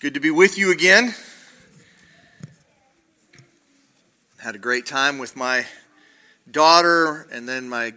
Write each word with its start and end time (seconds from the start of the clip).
good 0.00 0.14
to 0.14 0.20
be 0.20 0.30
with 0.30 0.56
you 0.56 0.70
again. 0.70 1.12
Had 4.38 4.54
a 4.54 4.58
great 4.58 4.86
time 4.86 5.18
with 5.18 5.34
my 5.34 5.66
daughter 6.48 7.26
and 7.32 7.48
then 7.48 7.68
my 7.68 7.92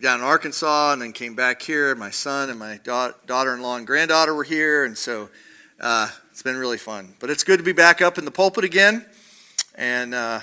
down 0.00 0.18
in 0.18 0.24
Arkansas 0.24 0.92
and 0.92 1.00
then 1.00 1.12
came 1.12 1.36
back 1.36 1.62
here. 1.62 1.94
My 1.94 2.10
son 2.10 2.50
and 2.50 2.58
my 2.58 2.80
da- 2.82 3.12
daughter-in-law 3.26 3.76
and 3.76 3.86
granddaughter 3.86 4.34
were 4.34 4.42
here, 4.42 4.84
and 4.84 4.98
so 4.98 5.28
uh, 5.80 6.08
it's 6.32 6.42
been 6.42 6.56
really 6.56 6.78
fun. 6.78 7.14
But 7.20 7.30
it's 7.30 7.44
good 7.44 7.58
to 7.58 7.64
be 7.64 7.72
back 7.72 8.02
up 8.02 8.18
in 8.18 8.24
the 8.24 8.32
pulpit 8.32 8.64
again 8.64 9.06
and 9.76 10.12
uh, 10.12 10.40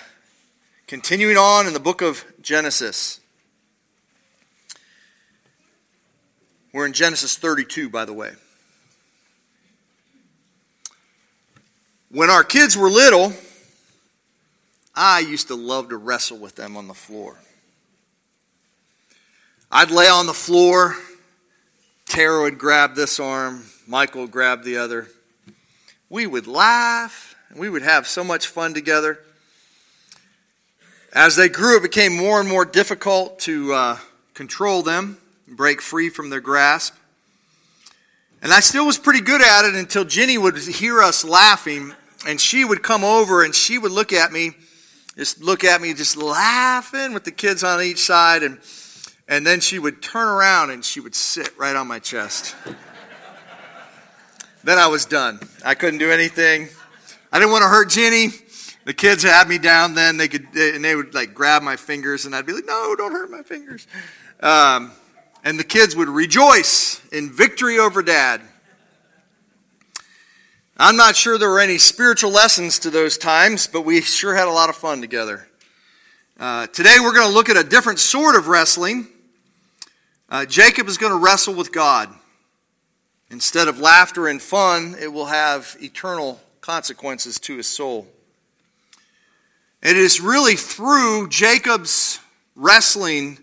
continuing 0.87 1.35
on 1.35 1.67
in 1.67 1.73
the 1.73 1.81
book 1.81 2.01
of 2.01 2.23
Genesis. 2.41 3.19
We're 6.71 6.85
in 6.85 6.93
Genesis 6.93 7.35
32, 7.35 7.89
by 7.89 8.05
the 8.05 8.13
way. 8.13 8.31
When 12.11 12.31
our 12.31 12.43
kids 12.43 12.75
were 12.75 12.89
little, 12.89 13.33
I 14.95 15.19
used 15.19 15.49
to 15.49 15.55
love 15.55 15.89
to 15.89 15.97
wrestle 15.97 16.39
with 16.39 16.55
them 16.55 16.75
on 16.75 16.87
the 16.87 16.95
floor. 16.95 17.35
I'd 19.71 19.91
lay 19.91 20.07
on 20.07 20.25
the 20.25 20.33
floor, 20.33 20.95
Tara 22.07 22.41
would 22.41 22.57
grab 22.57 22.95
this 22.95 23.19
arm, 23.19 23.65
Michael 23.85 24.21
would 24.21 24.31
grab 24.31 24.63
the 24.63 24.77
other. 24.77 25.07
We 26.09 26.25
would 26.25 26.47
laugh, 26.47 27.35
and 27.49 27.59
we 27.59 27.69
would 27.69 27.83
have 27.83 28.07
so 28.07 28.23
much 28.23 28.47
fun 28.47 28.73
together. 28.73 29.19
As 31.13 31.35
they 31.35 31.47
grew, 31.47 31.77
it 31.77 31.83
became 31.83 32.17
more 32.17 32.39
and 32.39 32.49
more 32.49 32.65
difficult 32.65 33.37
to 33.41 33.71
uh, 33.71 33.97
control 34.33 34.81
them, 34.81 35.19
break 35.47 35.79
free 35.79 36.09
from 36.09 36.31
their 36.31 36.41
grasp. 36.41 36.95
And 38.41 38.51
I 38.51 38.61
still 38.61 38.87
was 38.87 38.97
pretty 38.97 39.21
good 39.21 39.43
at 39.43 39.65
it 39.65 39.75
until 39.75 40.05
Jenny 40.05 40.39
would 40.39 40.57
hear 40.57 41.03
us 41.03 41.23
laughing 41.23 41.93
and 42.27 42.39
she 42.39 42.65
would 42.65 42.83
come 42.83 43.03
over 43.03 43.43
and 43.43 43.53
she 43.53 43.77
would 43.77 43.91
look 43.91 44.13
at 44.13 44.31
me, 44.31 44.51
just 45.15 45.41
look 45.41 45.63
at 45.63 45.81
me, 45.81 45.93
just 45.93 46.17
laughing 46.17 47.13
with 47.13 47.23
the 47.23 47.31
kids 47.31 47.63
on 47.63 47.81
each 47.81 47.99
side. 47.99 48.43
And, 48.43 48.59
and 49.27 49.45
then 49.45 49.59
she 49.59 49.79
would 49.79 50.01
turn 50.01 50.27
around 50.27 50.71
and 50.71 50.83
she 50.83 50.99
would 50.99 51.15
sit 51.15 51.57
right 51.57 51.75
on 51.75 51.87
my 51.87 51.99
chest. 51.99 52.55
then 54.63 54.77
I 54.77 54.87
was 54.87 55.05
done. 55.05 55.39
I 55.63 55.75
couldn't 55.75 55.99
do 55.99 56.11
anything. 56.11 56.69
I 57.31 57.39
didn't 57.39 57.51
want 57.51 57.63
to 57.63 57.69
hurt 57.69 57.89
Jenny. 57.89 58.29
The 58.85 58.93
kids 58.93 59.23
had 59.23 59.47
me 59.47 59.59
down 59.59 59.93
then. 59.93 60.17
They 60.17 60.27
could, 60.27 60.47
and 60.55 60.83
they 60.83 60.95
would 60.95 61.13
like 61.13 61.33
grab 61.33 61.61
my 61.61 61.75
fingers, 61.75 62.25
and 62.25 62.35
I'd 62.35 62.47
be 62.47 62.53
like, 62.53 62.65
"No, 62.65 62.95
don't 62.97 63.11
hurt 63.11 63.29
my 63.29 63.43
fingers." 63.43 63.85
Um, 64.39 64.93
and 65.43 65.59
the 65.59 65.63
kids 65.63 65.95
would 65.95 66.09
rejoice 66.09 66.99
in 67.11 67.31
victory 67.31 67.77
over 67.77 68.01
dad. 68.01 68.41
I'm 70.81 70.95
not 70.95 71.17
sure 71.17 71.37
there 71.37 71.49
were 71.49 71.59
any 71.59 71.77
spiritual 71.77 72.31
lessons 72.31 72.79
to 72.79 72.89
those 72.89 73.17
times, 73.17 73.67
but 73.67 73.81
we 73.81 73.99
sure 73.99 74.33
had 74.33 74.47
a 74.47 74.51
lot 74.51 74.69
of 74.69 74.77
fun 74.77 75.01
together. 75.01 75.45
Uh, 76.39 76.67
today 76.67 76.95
we're 77.01 77.13
going 77.13 77.27
to 77.27 77.33
look 77.33 77.49
at 77.49 77.57
a 77.57 77.65
different 77.65 77.99
sort 77.99 78.37
of 78.37 78.47
wrestling. 78.47 79.05
Uh, 80.29 80.45
Jacob 80.45 80.87
is 80.87 80.97
going 80.97 81.11
to 81.11 81.17
wrestle 81.17 81.53
with 81.53 81.73
God. 81.73 82.07
Instead 83.29 83.67
of 83.67 83.81
laughter 83.81 84.29
and 84.29 84.41
fun, 84.41 84.95
it 84.97 85.11
will 85.11 85.25
have 85.25 85.75
eternal 85.81 86.39
consequences 86.61 87.41
to 87.41 87.57
his 87.57 87.67
soul. 87.67 88.07
It 89.83 89.97
is 89.97 90.21
really 90.21 90.55
through 90.55 91.27
Jacob's 91.27 92.21
wrestling 92.55 93.39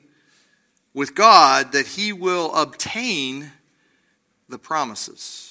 with 0.95 1.15
God 1.15 1.73
that 1.73 1.87
he 1.87 2.15
will 2.15 2.55
obtain 2.55 3.53
the 4.49 4.59
promises. 4.59 5.46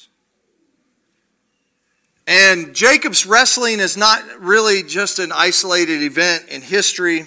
And 2.28 2.74
Jacob's 2.74 3.26
wrestling 3.26 3.80
is 3.80 3.96
not 3.96 4.24
really 4.40 4.82
just 4.82 5.20
an 5.20 5.32
isolated 5.32 6.02
event 6.02 6.50
in 6.50 6.62
history, 6.62 7.26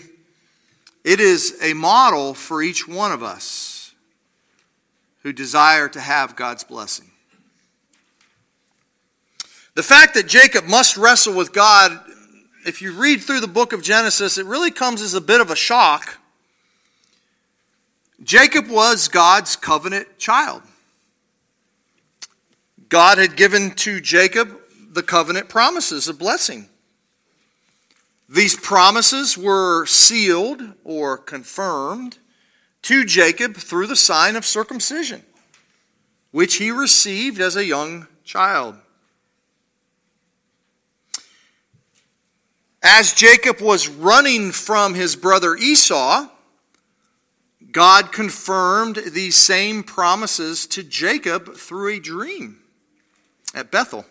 it 1.04 1.20
is 1.20 1.56
a 1.62 1.72
model 1.72 2.34
for 2.34 2.62
each 2.62 2.88
one 2.88 3.12
of 3.12 3.22
us 3.22 3.94
who 5.22 5.32
desire 5.32 5.88
to 5.88 6.00
have 6.00 6.36
God's 6.36 6.64
blessing. 6.64 7.10
The 9.74 9.82
fact 9.82 10.14
that 10.14 10.26
Jacob 10.26 10.64
must 10.64 10.96
wrestle 10.96 11.34
with 11.34 11.52
God, 11.52 11.98
if 12.66 12.82
you 12.82 12.92
read 12.92 13.22
through 13.22 13.40
the 13.40 13.46
book 13.46 13.72
of 13.72 13.82
Genesis, 13.82 14.36
it 14.36 14.46
really 14.46 14.72
comes 14.72 15.00
as 15.00 15.14
a 15.14 15.20
bit 15.20 15.40
of 15.40 15.50
a 15.50 15.56
shock. 15.56 16.18
Jacob 18.22 18.68
was 18.68 19.06
God's 19.06 19.54
covenant 19.54 20.18
child. 20.18 20.62
God 22.88 23.18
had 23.18 23.36
given 23.36 23.70
to 23.76 24.00
Jacob 24.00 24.57
the 24.98 25.02
covenant 25.04 25.48
promises 25.48 26.08
of 26.08 26.18
blessing. 26.18 26.68
These 28.28 28.56
promises 28.56 29.38
were 29.38 29.86
sealed 29.86 30.60
or 30.82 31.16
confirmed 31.16 32.18
to 32.82 33.04
Jacob 33.04 33.54
through 33.54 33.86
the 33.86 33.94
sign 33.94 34.34
of 34.34 34.44
circumcision, 34.44 35.22
which 36.32 36.56
he 36.56 36.72
received 36.72 37.40
as 37.40 37.54
a 37.54 37.64
young 37.64 38.08
child. 38.24 38.74
As 42.82 43.12
Jacob 43.12 43.60
was 43.60 43.86
running 43.86 44.50
from 44.50 44.94
his 44.94 45.14
brother 45.14 45.54
Esau, 45.54 46.26
God 47.70 48.10
confirmed 48.10 48.96
these 49.12 49.36
same 49.36 49.84
promises 49.84 50.66
to 50.66 50.82
Jacob 50.82 51.54
through 51.54 51.94
a 51.94 52.00
dream 52.00 52.62
at 53.54 53.70
Bethel. 53.70 54.04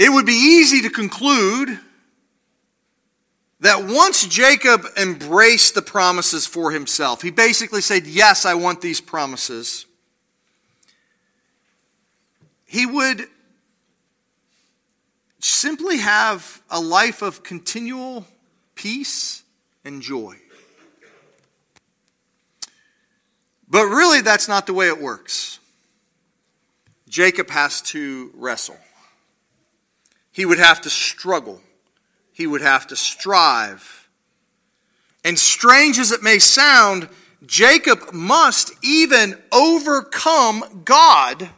It 0.00 0.10
would 0.10 0.24
be 0.24 0.32
easy 0.32 0.80
to 0.80 0.88
conclude 0.88 1.78
that 3.60 3.84
once 3.84 4.26
Jacob 4.26 4.86
embraced 4.96 5.74
the 5.74 5.82
promises 5.82 6.46
for 6.46 6.70
himself, 6.70 7.20
he 7.20 7.30
basically 7.30 7.82
said, 7.82 8.06
Yes, 8.06 8.46
I 8.46 8.54
want 8.54 8.80
these 8.80 8.98
promises, 8.98 9.84
he 12.64 12.86
would 12.86 13.26
simply 15.38 15.98
have 15.98 16.62
a 16.70 16.80
life 16.80 17.20
of 17.20 17.42
continual 17.42 18.26
peace 18.74 19.42
and 19.84 20.00
joy. 20.00 20.36
But 23.68 23.84
really, 23.84 24.22
that's 24.22 24.48
not 24.48 24.66
the 24.66 24.72
way 24.72 24.88
it 24.88 24.98
works. 24.98 25.58
Jacob 27.06 27.50
has 27.50 27.82
to 27.82 28.30
wrestle. 28.32 28.78
He 30.32 30.44
would 30.44 30.58
have 30.58 30.80
to 30.82 30.90
struggle. 30.90 31.60
He 32.32 32.46
would 32.46 32.62
have 32.62 32.86
to 32.88 32.96
strive. 32.96 34.08
And 35.24 35.38
strange 35.38 35.98
as 35.98 36.12
it 36.12 36.22
may 36.22 36.38
sound, 36.38 37.08
Jacob 37.46 38.12
must 38.12 38.72
even 38.82 39.36
overcome 39.52 40.82
God 40.84 41.50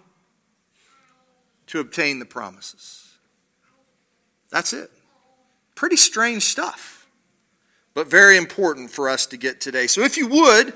to 1.68 1.80
obtain 1.80 2.18
the 2.18 2.24
promises. 2.24 3.14
That's 4.50 4.72
it. 4.72 4.90
Pretty 5.74 5.96
strange 5.96 6.44
stuff, 6.44 7.06
but 7.94 8.08
very 8.08 8.36
important 8.36 8.90
for 8.90 9.08
us 9.08 9.26
to 9.26 9.36
get 9.36 9.60
today. 9.60 9.86
So 9.86 10.02
if 10.02 10.16
you 10.16 10.28
would, 10.28 10.74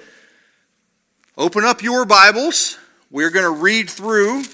open 1.37 1.65
up 1.65 1.83
your 1.83 2.05
Bibles. 2.05 2.79
We're 3.11 3.31
going 3.31 3.45
to 3.45 3.61
read 3.61 3.91
through 3.91 4.45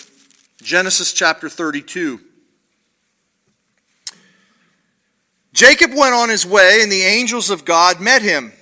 Genesis 0.60 1.12
chapter 1.12 1.48
32. 1.48 2.20
Jacob 5.52 5.92
went 5.94 6.14
on 6.14 6.28
his 6.28 6.46
way, 6.46 6.80
and 6.82 6.90
the 6.90 7.02
angels 7.02 7.50
of 7.50 7.64
God 7.64 8.00
met 8.00 8.22
him. 8.22 8.52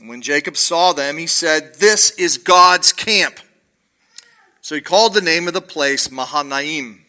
And 0.00 0.08
when 0.08 0.22
Jacob 0.22 0.56
saw 0.56 0.92
them, 0.92 1.18
he 1.18 1.26
said, 1.26 1.76
This 1.76 2.10
is 2.12 2.38
God's 2.38 2.92
camp. 2.92 3.38
So 4.62 4.74
he 4.74 4.80
called 4.80 5.14
the 5.14 5.20
name 5.20 5.46
of 5.46 5.54
the 5.54 5.60
place 5.60 6.10
Mahanaim. 6.10 7.04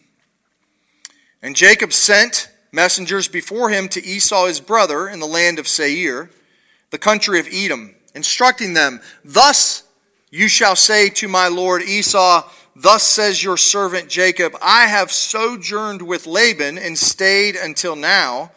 And 1.41 1.55
Jacob 1.55 1.93
sent 1.93 2.49
messengers 2.71 3.27
before 3.27 3.69
him 3.69 3.87
to 3.89 4.03
Esau 4.03 4.47
his 4.47 4.59
brother 4.59 5.07
in 5.07 5.19
the 5.19 5.27
land 5.27 5.59
of 5.59 5.67
Seir, 5.67 6.29
the 6.89 6.97
country 6.97 7.39
of 7.39 7.47
Edom, 7.51 7.95
instructing 8.15 8.73
them, 8.73 9.01
Thus 9.23 9.83
you 10.31 10.47
shall 10.47 10.75
say 10.75 11.09
to 11.09 11.27
my 11.27 11.47
lord 11.47 11.83
Esau, 11.83 12.49
Thus 12.75 13.03
says 13.03 13.43
your 13.43 13.57
servant 13.57 14.09
Jacob, 14.09 14.55
I 14.61 14.87
have 14.87 15.11
sojourned 15.11 16.01
with 16.01 16.25
Laban 16.25 16.79
and 16.79 16.97
stayed 16.97 17.55
until 17.55 17.95
now. 17.95 18.51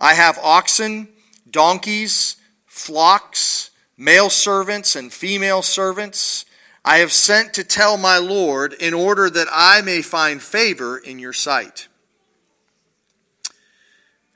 I 0.00 0.14
have 0.14 0.38
oxen, 0.42 1.08
donkeys, 1.50 2.36
flocks, 2.66 3.70
male 3.96 4.30
servants, 4.30 4.96
and 4.96 5.12
female 5.12 5.62
servants. 5.62 6.46
I 6.84 6.98
have 6.98 7.12
sent 7.12 7.52
to 7.54 7.64
tell 7.64 7.98
my 7.98 8.16
Lord 8.16 8.72
in 8.72 8.94
order 8.94 9.28
that 9.28 9.48
I 9.52 9.82
may 9.82 10.00
find 10.00 10.40
favor 10.40 10.96
in 10.96 11.18
your 11.18 11.34
sight. 11.34 11.88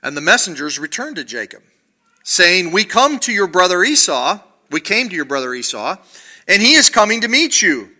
And 0.02 0.14
the 0.14 0.20
messengers 0.20 0.78
returned 0.78 1.16
to 1.16 1.24
Jacob, 1.24 1.62
saying, 2.22 2.70
We 2.70 2.84
come 2.84 3.18
to 3.20 3.32
your 3.32 3.46
brother 3.46 3.82
Esau. 3.82 4.38
We 4.70 4.80
came 4.80 5.08
to 5.08 5.14
your 5.14 5.24
brother 5.24 5.54
Esau, 5.54 5.96
and 6.46 6.60
he 6.60 6.74
is 6.74 6.90
coming 6.90 7.22
to 7.22 7.28
meet 7.28 7.62
you. 7.62 7.90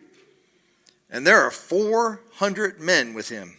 and 1.09 1.27
there 1.27 1.41
are 1.41 1.51
400 1.51 2.81
men 2.81 3.15
with 3.15 3.29
him. 3.29 3.57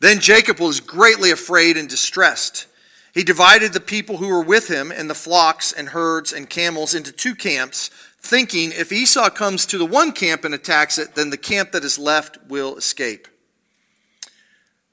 Then 0.00 0.20
Jacob 0.20 0.60
was 0.60 0.80
greatly 0.80 1.30
afraid 1.30 1.76
and 1.76 1.88
distressed. 1.88 2.66
He 3.12 3.24
divided 3.24 3.72
the 3.72 3.80
people 3.80 4.18
who 4.18 4.28
were 4.28 4.42
with 4.42 4.68
him 4.68 4.92
and 4.92 5.10
the 5.10 5.14
flocks 5.14 5.72
and 5.72 5.88
herds 5.88 6.32
and 6.32 6.48
camels 6.48 6.94
into 6.94 7.10
two 7.10 7.34
camps, 7.34 7.90
thinking 8.20 8.70
if 8.72 8.92
Esau 8.92 9.30
comes 9.30 9.66
to 9.66 9.78
the 9.78 9.86
one 9.86 10.12
camp 10.12 10.44
and 10.44 10.54
attacks 10.54 10.98
it, 10.98 11.14
then 11.14 11.30
the 11.30 11.36
camp 11.36 11.72
that 11.72 11.84
is 11.84 11.98
left 11.98 12.38
will 12.48 12.76
escape. 12.76 13.26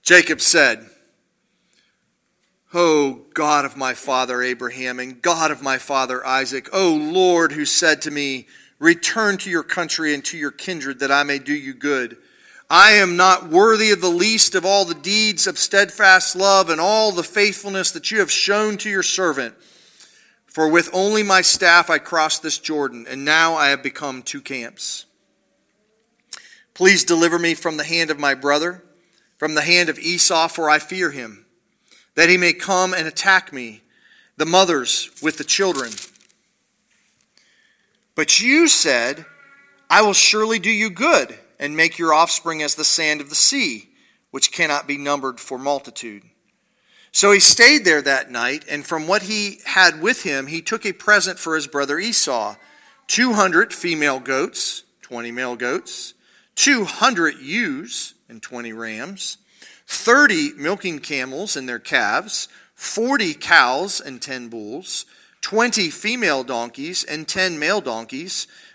Jacob 0.01 0.41
said, 0.41 0.87
O 2.73 3.25
God 3.33 3.63
of 3.63 3.77
my 3.77 3.93
father 3.93 4.41
Abraham 4.41 4.99
and 4.99 5.21
God 5.21 5.51
of 5.51 5.61
my 5.61 5.77
father 5.77 6.25
Isaac, 6.25 6.67
O 6.73 6.93
Lord, 6.93 7.51
who 7.51 7.65
said 7.65 8.01
to 8.01 8.11
me, 8.11 8.47
Return 8.79 9.37
to 9.37 9.49
your 9.49 9.63
country 9.63 10.13
and 10.13 10.23
to 10.25 10.37
your 10.37 10.51
kindred, 10.51 10.99
that 10.99 11.11
I 11.11 11.23
may 11.23 11.39
do 11.39 11.53
you 11.53 11.73
good. 11.73 12.17
I 12.69 12.93
am 12.93 13.15
not 13.15 13.49
worthy 13.49 13.91
of 13.91 14.01
the 14.01 14.09
least 14.09 14.55
of 14.55 14.65
all 14.65 14.85
the 14.85 14.95
deeds 14.95 15.45
of 15.45 15.59
steadfast 15.59 16.35
love 16.35 16.69
and 16.69 16.81
all 16.81 17.11
the 17.11 17.23
faithfulness 17.23 17.91
that 17.91 18.09
you 18.09 18.19
have 18.19 18.31
shown 18.31 18.77
to 18.77 18.89
your 18.89 19.03
servant. 19.03 19.53
For 20.47 20.67
with 20.67 20.89
only 20.91 21.21
my 21.21 21.41
staff 21.41 21.89
I 21.89 21.99
crossed 21.99 22.41
this 22.41 22.57
Jordan, 22.57 23.05
and 23.07 23.23
now 23.23 23.53
I 23.53 23.69
have 23.69 23.83
become 23.83 24.23
two 24.23 24.41
camps. 24.41 25.05
Please 26.73 27.03
deliver 27.03 27.37
me 27.37 27.53
from 27.53 27.77
the 27.77 27.83
hand 27.83 28.09
of 28.09 28.19
my 28.19 28.33
brother, 28.33 28.83
from 29.37 29.53
the 29.53 29.61
hand 29.61 29.89
of 29.89 29.99
Esau, 29.99 30.47
for 30.47 30.69
I 30.69 30.79
fear 30.79 31.11
him 31.11 31.45
that 32.15 32.29
he 32.29 32.37
may 32.37 32.53
come 32.53 32.93
and 32.93 33.07
attack 33.07 33.53
me, 33.53 33.81
the 34.37 34.45
mothers 34.45 35.11
with 35.21 35.37
the 35.37 35.43
children. 35.43 35.91
But 38.15 38.39
you 38.39 38.67
said, 38.67 39.25
I 39.89 40.01
will 40.01 40.13
surely 40.13 40.57
do 40.57 40.71
you 40.71 40.89
good 40.89 41.37
and 41.59 41.75
make 41.75 41.97
your 41.97 42.13
offspring 42.13 42.61
as 42.61 42.75
the 42.75 42.83
sand 42.83 43.21
of 43.21 43.29
the 43.29 43.35
sea, 43.35 43.89
which 44.31 44.51
cannot 44.51 44.87
be 44.87 44.97
numbered 44.97 45.39
for 45.39 45.57
multitude. 45.57 46.23
So 47.11 47.31
he 47.31 47.39
stayed 47.39 47.85
there 47.85 48.01
that 48.01 48.29
night, 48.29 48.65
and 48.69 48.85
from 48.85 49.07
what 49.07 49.23
he 49.23 49.59
had 49.65 50.01
with 50.01 50.23
him, 50.23 50.47
he 50.47 50.61
took 50.61 50.85
a 50.85 50.91
present 50.91 51.39
for 51.39 51.55
his 51.55 51.67
brother 51.67 51.97
Esau 51.97 52.55
200 53.07 53.73
female 53.73 54.19
goats, 54.19 54.83
20 55.03 55.31
male 55.31 55.55
goats, 55.55 56.13
200 56.55 57.35
ewes, 57.39 58.15
and 58.27 58.41
20 58.41 58.73
rams 58.73 59.37
30 59.87 60.53
milking 60.57 60.99
camels 60.99 61.55
and 61.55 61.69
their 61.69 61.79
calves, 61.79 62.47
40 62.73 63.35
cows 63.35 64.01
and 64.01 64.21
10 64.21 64.49
bulls, 64.49 65.05
20 65.41 65.89
female 65.89 66.43
donkeys 66.43 67.03
and 67.03 67.27
10 67.27 67.59
male 67.59 67.81
donkeys. 67.81 68.47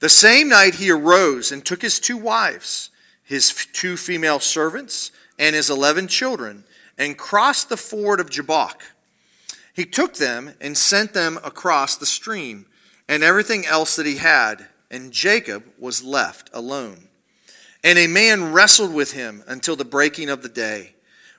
The 0.00 0.08
same 0.08 0.48
night 0.48 0.76
he 0.76 0.90
arose 0.90 1.50
and 1.50 1.64
took 1.64 1.82
his 1.82 1.98
two 1.98 2.16
wives, 2.16 2.90
his 3.24 3.52
two 3.72 3.96
female 3.96 4.38
servants, 4.38 5.10
and 5.38 5.56
his 5.56 5.70
eleven 5.70 6.06
children, 6.06 6.64
and 6.96 7.18
crossed 7.18 7.68
the 7.68 7.76
ford 7.76 8.20
of 8.20 8.30
Jabbok. 8.30 8.82
He 9.74 9.84
took 9.84 10.14
them 10.14 10.54
and 10.60 10.76
sent 10.76 11.14
them 11.14 11.38
across 11.44 11.96
the 11.96 12.06
stream, 12.06 12.66
and 13.08 13.22
everything 13.22 13.66
else 13.66 13.96
that 13.96 14.06
he 14.06 14.16
had, 14.16 14.66
and 14.90 15.12
Jacob 15.12 15.64
was 15.78 16.04
left 16.04 16.50
alone. 16.52 17.08
And 17.84 17.98
a 17.98 18.06
man 18.06 18.52
wrestled 18.52 18.92
with 18.92 19.12
him 19.12 19.44
until 19.46 19.76
the 19.76 19.84
breaking 19.84 20.30
of 20.30 20.42
the 20.42 20.48
day. 20.48 20.94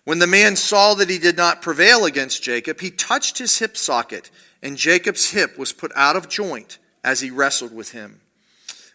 When 0.05 0.19
the 0.19 0.27
man 0.27 0.55
saw 0.55 0.93
that 0.95 1.09
he 1.09 1.17
did 1.17 1.35
not 1.37 1.61
prevail 1.61 2.05
against 2.05 2.43
Jacob, 2.43 2.79
he 2.79 2.91
touched 2.91 3.37
his 3.37 3.59
hip 3.59 3.75
socket, 3.75 4.31
and 4.63 4.77
Jacob's 4.77 5.31
hip 5.31 5.57
was 5.57 5.73
put 5.73 5.91
out 5.95 6.15
of 6.15 6.29
joint 6.29 6.77
as 7.03 7.19
he 7.19 7.29
wrestled 7.29 7.73
with 7.73 7.91
him. 7.91 8.21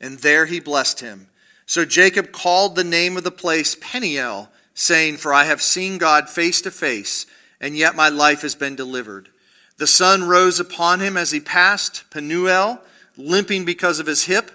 And 0.00 0.18
there 0.18 0.46
he 0.46 0.60
blessed 0.60 1.00
him. 1.00 1.28
So 1.66 1.84
Jacob 1.84 2.32
called 2.32 2.76
the 2.76 2.84
name 2.84 3.16
of 3.16 3.24
the 3.24 3.30
place 3.30 3.76
Peniel, 3.80 4.48
saying, 4.74 5.16
For 5.16 5.34
I 5.34 5.44
have 5.44 5.62
seen 5.62 5.98
God 5.98 6.28
face 6.28 6.60
to 6.62 6.70
face, 6.70 7.26
and 7.60 7.76
yet 7.76 7.96
my 7.96 8.08
life 8.08 8.42
has 8.42 8.54
been 8.54 8.76
delivered. 8.76 9.30
The 9.78 9.86
sun 9.86 10.24
rose 10.24 10.60
upon 10.60 11.00
him 11.00 11.16
as 11.16 11.32
he 11.32 11.40
passed 11.40 12.04
Penuel, 12.10 12.80
limping 13.16 13.64
because 13.64 13.98
of 13.98 14.06
his 14.06 14.24
hip. 14.24 14.50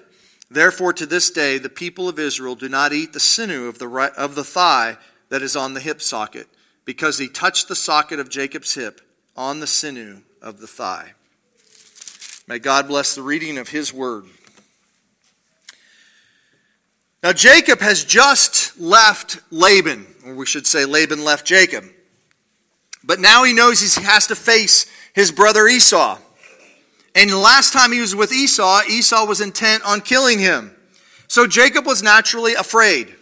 Therefore, 0.50 0.94
to 0.94 1.06
this 1.06 1.30
day, 1.30 1.58
the 1.58 1.70
people 1.70 2.10
of 2.10 2.20
Israel 2.20 2.56
do 2.56 2.70
not 2.70 2.94
eat 2.94 3.14
the 3.14 3.20
sinew 3.20 3.68
of 3.68 3.80
the, 3.80 3.88
right, 3.88 4.14
of 4.14 4.36
the 4.36 4.44
thigh 4.44 4.98
that 5.30 5.42
is 5.42 5.56
on 5.56 5.74
the 5.74 5.80
hip 5.80 6.02
socket, 6.02 6.48
because 6.86 7.18
he 7.18 7.28
touched 7.28 7.68
the 7.68 7.76
socket 7.76 8.20
of 8.20 8.30
Jacob's 8.30 8.74
hip 8.74 9.02
on 9.36 9.60
the 9.60 9.68
sinew 9.68 10.22
of 10.42 10.60
the 10.60 10.68
thigh. 10.68 11.14
May 12.48 12.60
God 12.60 12.88
bless 12.88 13.16
the 13.16 13.22
reading 13.22 13.58
of 13.58 13.70
his 13.70 13.94
word. 13.94 14.26
Now, 17.24 17.34
Jacob 17.34 17.82
has 17.82 18.04
just 18.04 18.80
left 18.80 19.40
Laban, 19.52 20.08
or 20.26 20.34
we 20.34 20.46
should 20.46 20.66
say, 20.66 20.86
Laban 20.86 21.24
left 21.24 21.46
Jacob. 21.46 21.86
But 23.04 23.20
now 23.20 23.44
he 23.44 23.54
knows 23.54 23.80
he 23.80 24.04
has 24.04 24.28
to 24.28 24.36
face 24.36 24.86
his 25.14 25.32
brother 25.32 25.68
Esau. 25.68 26.18
And 27.16 27.32
last 27.32 27.74
time 27.74 27.92
he 27.92 28.00
was 28.00 28.16
with 28.16 28.32
Esau, 28.32 28.82
Esau 28.90 29.26
was 29.26 29.42
intent 29.42 29.84
on 29.86 30.02
killing 30.02 30.40
him. 30.40 30.76
So 31.28 31.46
Jacob 31.46 31.86
was 31.86 32.02
naturally 32.02 32.54
afraid. 32.54 33.16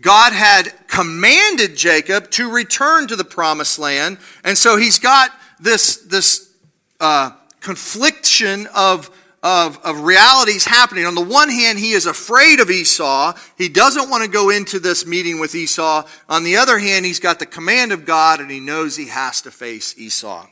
God 0.00 0.32
had 0.32 0.72
commanded 0.86 1.76
Jacob 1.76 2.30
to 2.32 2.50
return 2.50 3.06
to 3.08 3.16
the 3.16 3.24
promised 3.24 3.78
land. 3.78 4.18
And 4.44 4.56
so 4.56 4.76
he's 4.76 4.98
got 4.98 5.30
this, 5.60 5.96
this 5.96 6.52
uh, 7.00 7.30
confliction 7.60 8.68
of, 8.74 9.10
of, 9.42 9.78
of 9.84 10.00
realities 10.00 10.64
happening. 10.64 11.04
On 11.04 11.14
the 11.14 11.22
one 11.22 11.48
hand, 11.48 11.78
he 11.78 11.92
is 11.92 12.06
afraid 12.06 12.60
of 12.60 12.70
Esau. 12.70 13.34
He 13.56 13.68
doesn't 13.68 14.10
want 14.10 14.24
to 14.24 14.30
go 14.30 14.50
into 14.50 14.78
this 14.80 15.06
meeting 15.06 15.38
with 15.38 15.54
Esau. 15.54 16.06
On 16.28 16.44
the 16.44 16.56
other 16.56 16.78
hand, 16.78 17.06
he's 17.06 17.20
got 17.20 17.38
the 17.38 17.46
command 17.46 17.92
of 17.92 18.04
God 18.04 18.40
and 18.40 18.50
he 18.50 18.60
knows 18.60 18.96
he 18.96 19.08
has 19.08 19.40
to 19.42 19.50
face 19.50 19.96
Esau 19.98 20.46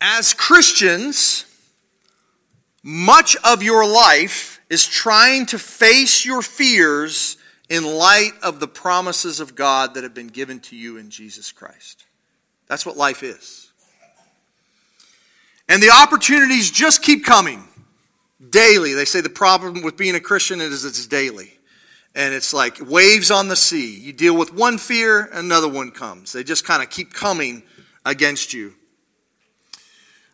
as 0.00 0.34
Christians, 0.34 1.44
much 2.82 3.36
of 3.44 3.62
your 3.62 3.86
life 3.86 4.60
is 4.70 4.86
trying 4.86 5.46
to 5.46 5.58
face 5.58 6.24
your 6.24 6.42
fears 6.42 7.36
in 7.68 7.84
light 7.84 8.32
of 8.42 8.60
the 8.60 8.68
promises 8.68 9.40
of 9.40 9.54
God 9.54 9.94
that 9.94 10.04
have 10.04 10.14
been 10.14 10.28
given 10.28 10.60
to 10.60 10.76
you 10.76 10.96
in 10.96 11.10
Jesus 11.10 11.52
Christ. 11.52 12.04
That's 12.66 12.86
what 12.86 12.96
life 12.96 13.22
is. 13.22 13.67
And 15.68 15.82
the 15.82 15.90
opportunities 15.90 16.70
just 16.70 17.02
keep 17.02 17.24
coming 17.24 17.64
daily. 18.50 18.94
They 18.94 19.04
say 19.04 19.20
the 19.20 19.28
problem 19.28 19.82
with 19.82 19.96
being 19.96 20.14
a 20.14 20.20
Christian 20.20 20.60
is 20.60 20.84
it's 20.84 21.06
daily. 21.06 21.52
And 22.14 22.34
it's 22.34 22.54
like 22.54 22.78
waves 22.80 23.30
on 23.30 23.48
the 23.48 23.56
sea. 23.56 23.94
You 23.98 24.12
deal 24.12 24.36
with 24.36 24.52
one 24.52 24.78
fear, 24.78 25.28
another 25.32 25.68
one 25.68 25.90
comes. 25.90 26.32
They 26.32 26.42
just 26.42 26.64
kind 26.64 26.82
of 26.82 26.90
keep 26.90 27.12
coming 27.12 27.62
against 28.04 28.52
you. 28.52 28.74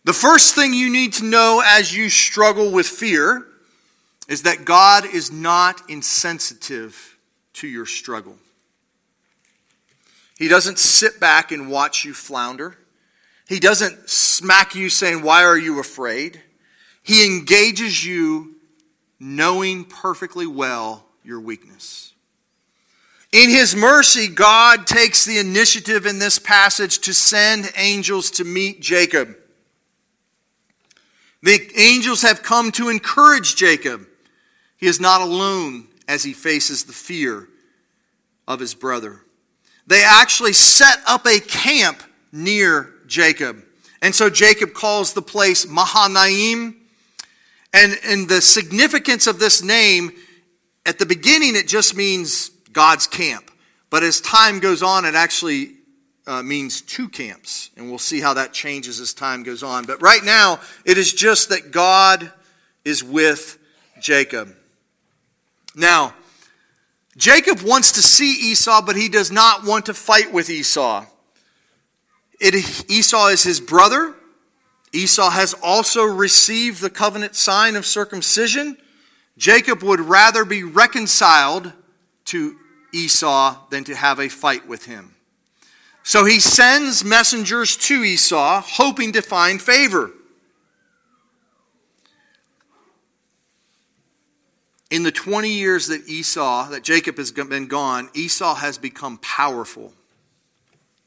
The 0.04 0.12
first 0.12 0.54
thing 0.54 0.74
you 0.74 0.90
need 0.90 1.14
to 1.14 1.24
know 1.24 1.62
as 1.64 1.94
you 1.94 2.08
struggle 2.08 2.70
with 2.70 2.86
fear 2.86 3.46
is 4.28 4.42
that 4.42 4.64
God 4.64 5.06
is 5.06 5.32
not 5.32 5.82
insensitive 5.88 7.18
to 7.54 7.66
your 7.66 7.86
struggle. 7.86 8.36
He 10.38 10.48
doesn't 10.48 10.78
sit 10.78 11.20
back 11.20 11.52
and 11.52 11.70
watch 11.70 12.04
you 12.04 12.12
flounder. 12.12 12.76
He 13.46 13.60
doesn't 13.60 14.08
smack 14.08 14.74
you 14.74 14.88
saying, 14.88 15.22
Why 15.22 15.44
are 15.44 15.58
you 15.58 15.78
afraid? 15.78 16.40
He 17.02 17.26
engages 17.26 18.04
you 18.04 18.54
knowing 19.20 19.84
perfectly 19.84 20.46
well 20.46 21.04
your 21.22 21.40
weakness. 21.40 22.14
In 23.32 23.50
his 23.50 23.74
mercy, 23.74 24.28
God 24.28 24.86
takes 24.86 25.24
the 25.24 25.38
initiative 25.38 26.06
in 26.06 26.18
this 26.18 26.38
passage 26.38 27.00
to 27.00 27.12
send 27.12 27.70
angels 27.76 28.30
to 28.32 28.44
meet 28.44 28.80
Jacob. 28.80 29.36
The 31.42 31.68
angels 31.76 32.22
have 32.22 32.42
come 32.42 32.72
to 32.72 32.88
encourage 32.88 33.56
Jacob. 33.56 34.06
He 34.76 34.86
is 34.86 35.00
not 35.00 35.20
alone 35.20 35.88
as 36.08 36.22
he 36.22 36.32
faces 36.32 36.84
the 36.84 36.92
fear 36.92 37.48
of 38.46 38.60
his 38.60 38.72
brother. 38.72 39.20
They 39.86 40.02
actually 40.02 40.54
set 40.54 40.98
up 41.06 41.26
a 41.26 41.40
camp 41.40 42.02
near 42.32 42.93
Jacob. 43.06 43.62
And 44.02 44.14
so 44.14 44.28
Jacob 44.28 44.74
calls 44.74 45.12
the 45.14 45.22
place 45.22 45.66
Mahanaim. 45.66 46.76
And, 47.72 47.98
and 48.04 48.28
the 48.28 48.40
significance 48.40 49.26
of 49.26 49.38
this 49.38 49.62
name, 49.62 50.12
at 50.86 50.98
the 50.98 51.06
beginning, 51.06 51.56
it 51.56 51.66
just 51.66 51.96
means 51.96 52.50
God's 52.72 53.06
camp. 53.06 53.50
But 53.90 54.02
as 54.02 54.20
time 54.20 54.60
goes 54.60 54.82
on, 54.82 55.04
it 55.04 55.14
actually 55.14 55.72
uh, 56.26 56.42
means 56.42 56.82
two 56.82 57.08
camps. 57.08 57.70
And 57.76 57.88
we'll 57.88 57.98
see 57.98 58.20
how 58.20 58.34
that 58.34 58.52
changes 58.52 59.00
as 59.00 59.14
time 59.14 59.42
goes 59.42 59.62
on. 59.62 59.84
But 59.86 60.02
right 60.02 60.22
now, 60.22 60.60
it 60.84 60.98
is 60.98 61.12
just 61.12 61.48
that 61.48 61.70
God 61.70 62.30
is 62.84 63.02
with 63.02 63.58
Jacob. 64.00 64.54
Now, 65.74 66.14
Jacob 67.16 67.60
wants 67.62 67.92
to 67.92 68.02
see 68.02 68.50
Esau, 68.50 68.82
but 68.82 68.96
he 68.96 69.08
does 69.08 69.30
not 69.30 69.64
want 69.64 69.86
to 69.86 69.94
fight 69.94 70.32
with 70.32 70.50
Esau. 70.50 71.06
It, 72.40 72.90
Esau 72.90 73.28
is 73.28 73.42
his 73.42 73.60
brother. 73.60 74.14
Esau 74.92 75.30
has 75.30 75.54
also 75.62 76.04
received 76.04 76.80
the 76.80 76.90
covenant 76.90 77.34
sign 77.34 77.76
of 77.76 77.84
circumcision. 77.84 78.76
Jacob 79.36 79.82
would 79.82 80.00
rather 80.00 80.44
be 80.44 80.62
reconciled 80.62 81.72
to 82.26 82.56
Esau 82.92 83.68
than 83.70 83.84
to 83.84 83.94
have 83.94 84.20
a 84.20 84.28
fight 84.28 84.66
with 84.68 84.86
him. 84.86 85.14
So 86.04 86.24
he 86.24 86.38
sends 86.38 87.04
messengers 87.04 87.76
to 87.78 88.04
Esau, 88.04 88.60
hoping 88.60 89.12
to 89.12 89.22
find 89.22 89.60
favor. 89.60 90.12
In 94.90 95.02
the 95.02 95.10
20 95.10 95.48
years 95.48 95.88
that 95.88 96.06
Esau, 96.06 96.68
that 96.68 96.84
Jacob 96.84 97.16
has 97.16 97.32
been 97.32 97.66
gone, 97.66 98.10
Esau 98.14 98.54
has 98.54 98.78
become 98.78 99.18
powerful. 99.18 99.92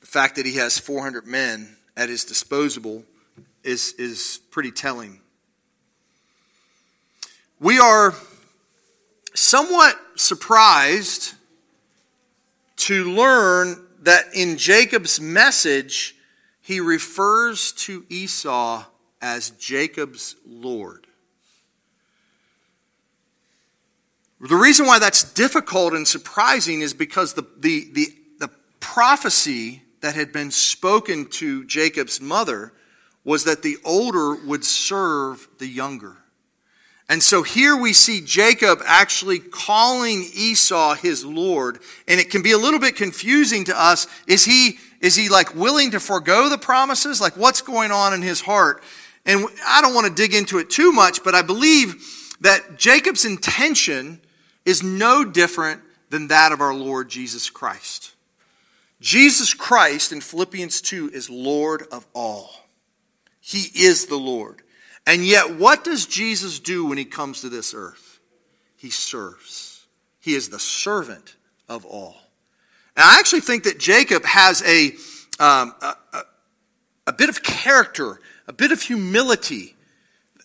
The 0.07 0.11
fact 0.11 0.37
that 0.37 0.45
he 0.45 0.53
has 0.53 0.79
400 0.79 1.27
men 1.27 1.75
at 1.97 2.07
his 2.07 2.23
disposal 2.23 3.03
is, 3.61 3.91
is 3.99 4.39
pretty 4.51 4.71
telling. 4.71 5.19
We 7.59 7.77
are 7.79 8.15
somewhat 9.33 9.99
surprised 10.15 11.33
to 12.77 13.03
learn 13.03 13.85
that 14.03 14.33
in 14.33 14.55
Jacob's 14.55 15.19
message, 15.19 16.15
he 16.61 16.79
refers 16.79 17.73
to 17.73 18.05
Esau 18.07 18.85
as 19.21 19.49
Jacob's 19.49 20.37
Lord. 20.45 21.05
The 24.39 24.55
reason 24.55 24.85
why 24.85 24.99
that's 24.99 25.33
difficult 25.33 25.91
and 25.91 26.07
surprising 26.07 26.79
is 26.79 26.93
because 26.93 27.33
the, 27.33 27.45
the, 27.59 27.89
the, 27.91 28.07
the 28.39 28.49
prophecy 28.79 29.81
that 30.01 30.15
had 30.15 30.31
been 30.31 30.51
spoken 30.51 31.25
to 31.25 31.65
Jacob's 31.65 32.21
mother 32.21 32.73
was 33.23 33.43
that 33.43 33.61
the 33.61 33.77
older 33.83 34.35
would 34.45 34.63
serve 34.63 35.47
the 35.59 35.67
younger. 35.67 36.15
And 37.09 37.23
so 37.23 37.41
here 37.41 37.75
we 37.75 37.93
see 37.93 38.21
Jacob 38.21 38.81
actually 38.85 39.39
calling 39.39 40.25
Esau 40.33 40.95
his 40.95 41.25
Lord. 41.25 41.79
And 42.07 42.19
it 42.19 42.29
can 42.29 42.41
be 42.41 42.51
a 42.51 42.57
little 42.57 42.79
bit 42.79 42.95
confusing 42.95 43.63
to 43.65 43.79
us. 43.79 44.07
Is 44.27 44.43
he, 44.43 44.77
is 44.99 45.15
he 45.15 45.29
like 45.29 45.55
willing 45.55 45.91
to 45.91 45.99
forego 45.99 46.49
the 46.49 46.57
promises? 46.57 47.21
Like 47.21 47.37
what's 47.37 47.61
going 47.61 47.91
on 47.91 48.13
in 48.13 48.21
his 48.21 48.41
heart? 48.41 48.83
And 49.25 49.45
I 49.65 49.81
don't 49.81 49.93
want 49.93 50.07
to 50.07 50.13
dig 50.13 50.33
into 50.33 50.57
it 50.59 50.69
too 50.69 50.91
much, 50.91 51.23
but 51.23 51.35
I 51.35 51.41
believe 51.41 51.95
that 52.41 52.77
Jacob's 52.77 53.25
intention 53.25 54.21
is 54.65 54.83
no 54.83 55.25
different 55.25 55.81
than 56.09 56.27
that 56.27 56.51
of 56.51 56.61
our 56.61 56.73
Lord 56.73 57.09
Jesus 57.09 57.49
Christ. 57.49 58.13
Jesus 58.99 59.53
Christ 59.53 60.11
in 60.11 60.21
Philippians 60.21 60.81
2 60.81 61.11
is 61.13 61.29
Lord 61.29 61.83
of 61.91 62.05
all. 62.13 62.49
He 63.39 63.69
is 63.73 64.07
the 64.07 64.17
Lord. 64.17 64.61
And 65.05 65.25
yet, 65.25 65.55
what 65.55 65.83
does 65.83 66.05
Jesus 66.05 66.59
do 66.59 66.85
when 66.85 66.97
he 66.97 67.05
comes 67.05 67.41
to 67.41 67.49
this 67.49 67.73
earth? 67.73 68.19
He 68.75 68.89
serves. 68.89 69.85
He 70.19 70.33
is 70.33 70.49
the 70.49 70.59
servant 70.59 71.35
of 71.69 71.85
all. 71.85 72.15
And 72.95 73.05
I 73.05 73.19
actually 73.19 73.41
think 73.41 73.63
that 73.63 73.79
Jacob 73.79 74.25
has 74.25 74.61
a, 74.63 74.87
um, 75.41 75.73
a, 75.81 75.95
a, 76.13 76.21
a 77.07 77.13
bit 77.13 77.29
of 77.29 77.43
character, 77.43 78.19
a 78.47 78.53
bit 78.53 78.71
of 78.71 78.81
humility 78.81 79.75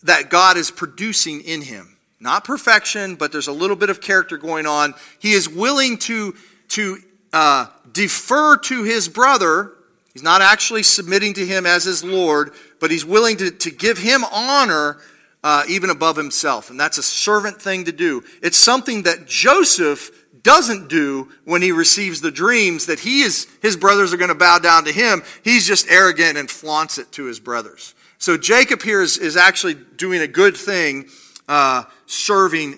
that 0.03 0.29
God 0.29 0.55
is 0.55 0.71
producing 0.71 1.41
in 1.41 1.61
him. 1.61 1.97
Not 2.19 2.45
perfection, 2.45 3.15
but 3.15 3.31
there's 3.31 3.47
a 3.47 3.53
little 3.53 3.75
bit 3.75 3.89
of 3.89 3.99
character 3.99 4.37
going 4.37 4.65
on. 4.65 4.93
He 5.19 5.33
is 5.33 5.49
willing 5.49 5.97
to, 5.99 6.35
to 6.69 6.99
uh, 7.33 7.65
defer 7.91 8.57
to 8.57 8.83
his 8.83 9.09
brother. 9.09 9.73
He's 10.13 10.23
not 10.23 10.41
actually 10.41 10.83
submitting 10.83 11.33
to 11.33 11.45
him 11.45 11.65
as 11.65 11.83
his 11.83 12.03
Lord, 12.03 12.51
but 12.79 12.91
he's 12.91 13.03
willing 13.03 13.37
to, 13.37 13.51
to 13.51 13.71
give 13.71 13.97
him 13.97 14.23
honor 14.31 14.99
uh, 15.43 15.63
even 15.67 15.89
above 15.89 16.15
himself. 16.15 16.69
And 16.69 16.79
that's 16.79 16.97
a 16.97 17.03
servant 17.03 17.61
thing 17.61 17.85
to 17.85 17.91
do. 17.91 18.23
It's 18.41 18.57
something 18.57 19.03
that 19.03 19.25
Joseph 19.25 20.11
doesn't 20.43 20.89
do 20.89 21.29
when 21.45 21.61
he 21.61 21.71
receives 21.71 22.21
the 22.21 22.31
dreams 22.31 22.85
that 22.85 22.99
he 22.99 23.21
is, 23.21 23.47
his 23.61 23.75
brothers 23.77 24.13
are 24.13 24.17
going 24.17 24.29
to 24.29 24.35
bow 24.35 24.59
down 24.59 24.83
to 24.85 24.91
him. 24.91 25.23
He's 25.43 25.65
just 25.65 25.89
arrogant 25.89 26.37
and 26.37 26.49
flaunts 26.49 26.97
it 26.97 27.11
to 27.13 27.25
his 27.25 27.39
brothers. 27.39 27.95
So 28.17 28.37
Jacob 28.37 28.81
here 28.81 29.01
is, 29.01 29.17
is 29.17 29.35
actually 29.35 29.73
doing 29.73 30.21
a 30.21 30.27
good 30.27 30.55
thing 30.55 31.09
uh, 31.47 31.83
serving 32.05 32.77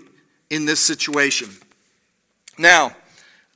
in 0.50 0.66
this 0.66 0.80
situation. 0.80 1.50
Now, 2.58 2.96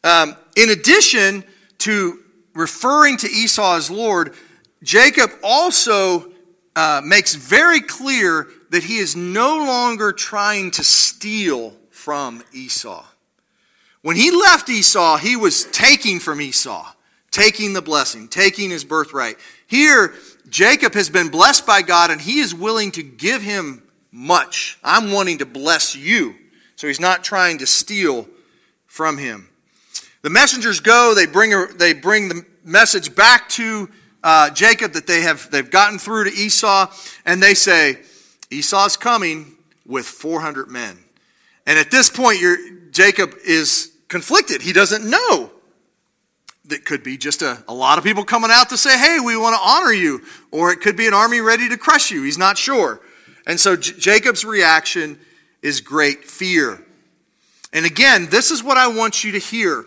um, 0.03 0.35
in 0.55 0.69
addition 0.69 1.43
to 1.79 2.19
referring 2.53 3.17
to 3.17 3.27
Esau 3.27 3.75
as 3.75 3.89
Lord, 3.89 4.35
Jacob 4.83 5.31
also 5.43 6.31
uh, 6.75 7.01
makes 7.03 7.35
very 7.35 7.81
clear 7.81 8.47
that 8.69 8.83
he 8.83 8.97
is 8.97 9.15
no 9.15 9.57
longer 9.57 10.11
trying 10.11 10.71
to 10.71 10.83
steal 10.83 11.73
from 11.89 12.43
Esau. 12.53 13.05
When 14.01 14.15
he 14.15 14.31
left 14.31 14.69
Esau, 14.69 15.17
he 15.17 15.35
was 15.35 15.65
taking 15.65 16.19
from 16.19 16.39
Esau, 16.39 16.89
taking 17.31 17.73
the 17.73 17.81
blessing, 17.81 18.27
taking 18.29 18.69
his 18.69 18.85
birthright. 18.85 19.35
Here, 19.67 20.13
Jacob 20.49 20.93
has 20.93 21.09
been 21.09 21.29
blessed 21.29 21.65
by 21.65 21.81
God 21.81 22.09
and 22.09 22.21
he 22.21 22.39
is 22.39 22.55
willing 22.55 22.91
to 22.91 23.03
give 23.03 23.41
him 23.41 23.83
much. 24.11 24.79
I'm 24.83 25.11
wanting 25.11 25.39
to 25.39 25.45
bless 25.45 25.95
you. 25.95 26.35
So 26.75 26.87
he's 26.87 26.99
not 26.99 27.23
trying 27.23 27.57
to 27.57 27.67
steal 27.67 28.27
from 28.87 29.17
him. 29.17 29.49
The 30.21 30.29
messengers 30.29 30.79
go, 30.79 31.13
they 31.15 31.25
bring, 31.25 31.53
they 31.77 31.93
bring 31.93 32.29
the 32.29 32.45
message 32.63 33.15
back 33.15 33.47
to 33.49 33.89
uh, 34.23 34.49
Jacob 34.49 34.93
that 34.93 35.07
they 35.07 35.21
have 35.21 35.49
they've 35.49 35.69
gotten 35.69 35.97
through 35.97 36.25
to 36.25 36.31
Esau, 36.31 36.91
and 37.25 37.41
they 37.41 37.53
say, 37.53 37.99
Esau's 38.51 38.97
coming 38.97 39.57
with 39.85 40.05
400 40.05 40.69
men. 40.69 40.97
And 41.65 41.77
at 41.79 41.91
this 41.91 42.09
point, 42.09 42.39
Jacob 42.91 43.35
is 43.45 43.91
conflicted. 44.07 44.61
He 44.61 44.73
doesn't 44.73 45.09
know. 45.09 45.51
That 46.65 46.85
could 46.85 47.03
be 47.03 47.17
just 47.17 47.41
a, 47.41 47.63
a 47.67 47.73
lot 47.73 47.97
of 47.97 48.03
people 48.03 48.23
coming 48.23 48.51
out 48.51 48.69
to 48.69 48.77
say, 48.77 48.97
hey, 48.97 49.19
we 49.19 49.37
want 49.37 49.55
to 49.55 49.61
honor 49.61 49.93
you. 49.93 50.21
Or 50.51 50.71
it 50.71 50.81
could 50.81 50.97
be 50.97 51.07
an 51.07 51.13
army 51.13 51.41
ready 51.41 51.69
to 51.69 51.77
crush 51.77 52.11
you. 52.11 52.23
He's 52.23 52.37
not 52.37 52.57
sure. 52.57 53.01
And 53.47 53.59
so 53.59 53.75
J- 53.75 53.93
Jacob's 53.97 54.45
reaction 54.45 55.19
is 55.61 55.81
great 55.81 56.25
fear. 56.25 56.83
And 57.73 57.85
again, 57.85 58.27
this 58.29 58.51
is 58.51 58.63
what 58.63 58.77
I 58.77 58.87
want 58.87 59.23
you 59.23 59.31
to 59.31 59.39
hear. 59.39 59.85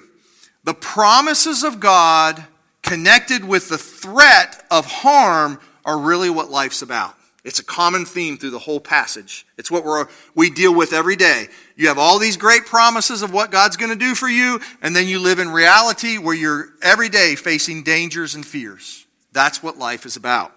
The 0.65 0.75
promises 0.75 1.65
of 1.65 1.81
God 1.81 2.45
connected 2.83 3.45
with 3.45 3.69
the 3.69 3.79
threat 3.79 4.65
of 4.71 4.87
harm 4.87 5.61
are 5.85 5.99
really 5.99 6.31
what 6.31 6.51
life's 6.51 6.83
about. 6.83 7.15
It's 7.45 7.59
a 7.59 7.65
common 7.65 8.05
theme 8.05 8.39
through 8.39 8.51
the 8.51 8.59
whole 8.61 8.79
passage. 8.79 9.45
It's 9.59 9.71
what 9.71 9.85
we're, 9.85 10.07
we 10.37 10.49
deal 10.49 10.73
with 10.75 10.93
every 10.93 11.17
day. 11.17 11.49
You 11.75 11.89
have 11.89 11.99
all 11.99 12.21
these 12.21 12.37
great 12.37 12.67
promises 12.67 13.23
of 13.23 13.33
what 13.33 13.51
God's 13.51 13.77
going 13.77 13.91
to 13.91 13.97
do 13.97 14.15
for 14.15 14.29
you, 14.29 14.61
and 14.81 14.95
then 14.95 15.09
you 15.09 15.19
live 15.19 15.41
in 15.41 15.51
reality 15.51 16.19
where 16.19 16.37
you're 16.37 16.69
every 16.83 17.09
day 17.09 17.35
facing 17.35 17.83
dangers 17.83 18.37
and 18.37 18.47
fears. 18.47 19.07
That's 19.33 19.61
what 19.61 19.77
life 19.77 20.07
is 20.07 20.17
about. 20.17 20.53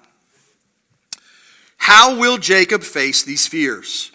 How 1.78 2.20
will 2.20 2.38
Jacob 2.38 2.84
face 2.84 3.24
these 3.24 3.48
fears? 3.48 4.12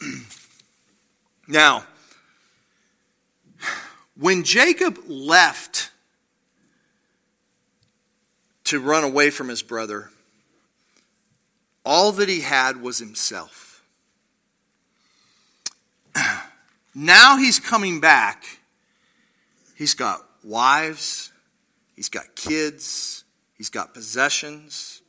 now, 1.46 1.84
when 4.22 4.44
Jacob 4.44 5.00
left 5.08 5.90
to 8.62 8.78
run 8.78 9.02
away 9.02 9.30
from 9.30 9.48
his 9.48 9.62
brother, 9.62 10.10
all 11.84 12.12
that 12.12 12.28
he 12.28 12.40
had 12.40 12.80
was 12.80 12.98
himself. 12.98 13.82
Now 16.94 17.38
he's 17.38 17.58
coming 17.58 18.00
back. 18.00 18.44
He's 19.76 19.94
got 19.94 20.20
wives, 20.44 21.32
he's 21.96 22.10
got 22.10 22.36
kids, 22.36 23.24
he's 23.56 23.70
got 23.70 23.94
possessions. 23.94 25.00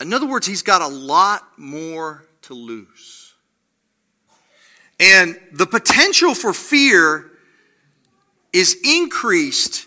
In 0.00 0.14
other 0.14 0.26
words, 0.26 0.46
he's 0.46 0.62
got 0.62 0.80
a 0.80 0.86
lot 0.86 1.42
more 1.56 2.24
to 2.42 2.54
lose. 2.54 3.34
And 5.00 5.36
the 5.50 5.66
potential 5.66 6.36
for 6.36 6.52
fear 6.52 7.32
is 8.54 8.78
increased 8.84 9.86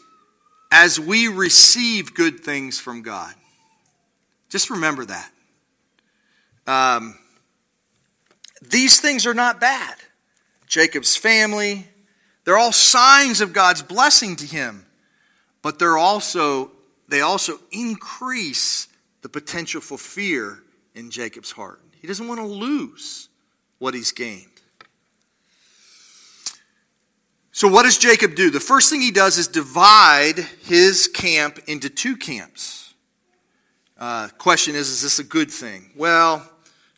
as 0.71 0.99
we 0.99 1.29
receive 1.29 2.13
good 2.13 2.41
things 2.41 2.79
from 2.79 3.01
God. 3.01 3.33
Just 4.49 4.69
remember 4.69 5.05
that. 5.05 5.31
Um, 6.67 7.17
these 8.61 8.99
things 8.99 9.25
are 9.25 9.33
not 9.33 9.61
bad. 9.61 9.95
Jacob's 10.67 11.15
family, 11.15 11.87
they're 12.43 12.57
all 12.57 12.73
signs 12.73 13.39
of 13.39 13.53
God's 13.53 13.81
blessing 13.81 14.35
to 14.35 14.45
him, 14.45 14.85
but 15.61 15.79
they're 15.79 15.97
also 15.97 16.71
they 17.07 17.21
also 17.21 17.59
increase 17.71 18.89
the 19.21 19.29
potential 19.29 19.79
for 19.79 19.97
fear 19.97 20.59
in 20.93 21.09
Jacob's 21.09 21.51
heart. 21.51 21.79
He 22.01 22.07
doesn't 22.07 22.27
want 22.27 22.41
to 22.41 22.45
lose 22.45 23.29
what 23.79 23.93
he's 23.93 24.11
gained. 24.11 24.56
So, 27.57 27.67
what 27.67 27.85
does 27.85 27.97
Jacob 27.97 28.35
do? 28.35 28.51
The 28.51 28.59
first 28.59 28.91
thing 28.91 29.01
he 29.01 29.09
does 29.09 29.39
is 29.39 29.47
divide 29.47 30.37
his 30.65 31.07
camp 31.07 31.57
into 31.65 31.89
two 31.89 32.15
camps. 32.15 32.93
Uh, 33.97 34.27
question 34.37 34.75
is, 34.75 34.89
is 34.89 35.01
this 35.01 35.17
a 35.17 35.23
good 35.23 35.49
thing? 35.49 35.89
Well, 35.95 36.47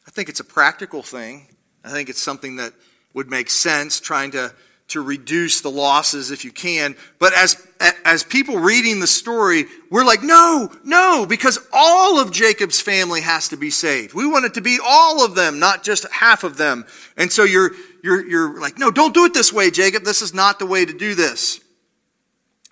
I 0.06 0.12
think 0.12 0.28
it's 0.28 0.42
a 0.42 0.44
practical 0.44 1.02
thing. 1.02 1.48
I 1.86 1.92
think 1.92 2.10
it's 2.10 2.22
something 2.22 2.58
that 2.58 2.74
would 3.14 3.30
make 3.30 3.50
sense, 3.50 4.02
trying 4.02 4.32
to, 4.32 4.54
to 4.90 5.02
reduce 5.02 5.62
the 5.62 5.72
losses 5.72 6.30
if 6.30 6.44
you 6.44 6.52
can. 6.52 6.98
But 7.20 7.32
as, 7.38 7.66
as 8.04 8.24
people 8.24 8.58
reading 8.58 9.00
the 9.00 9.08
story, 9.08 9.64
we're 9.90 10.04
like, 10.04 10.24
no, 10.24 10.70
no, 10.84 11.26
because 11.26 11.58
all 11.72 12.20
of 12.20 12.34
Jacob's 12.34 12.82
family 12.82 13.22
has 13.22 13.48
to 13.48 13.56
be 13.56 13.70
saved. 13.70 14.14
We 14.14 14.28
want 14.28 14.44
it 14.44 14.56
to 14.56 14.62
be 14.62 14.78
all 14.86 15.24
of 15.24 15.36
them, 15.36 15.60
not 15.60 15.84
just 15.86 16.06
half 16.12 16.44
of 16.44 16.58
them. 16.58 16.86
And 17.16 17.32
so 17.32 17.46
you're, 17.46 17.72
you're, 18.04 18.28
you're 18.28 18.60
like, 18.60 18.78
no, 18.78 18.92
don't 18.92 19.14
do 19.14 19.26
it 19.26 19.34
this 19.34 19.52
way, 19.52 19.72
Jacob. 19.72 20.04
This 20.04 20.22
is 20.22 20.34
not 20.34 20.60
the 20.60 20.66
way 20.66 20.86
to 20.86 20.94
do 20.94 21.16
this. 21.16 21.60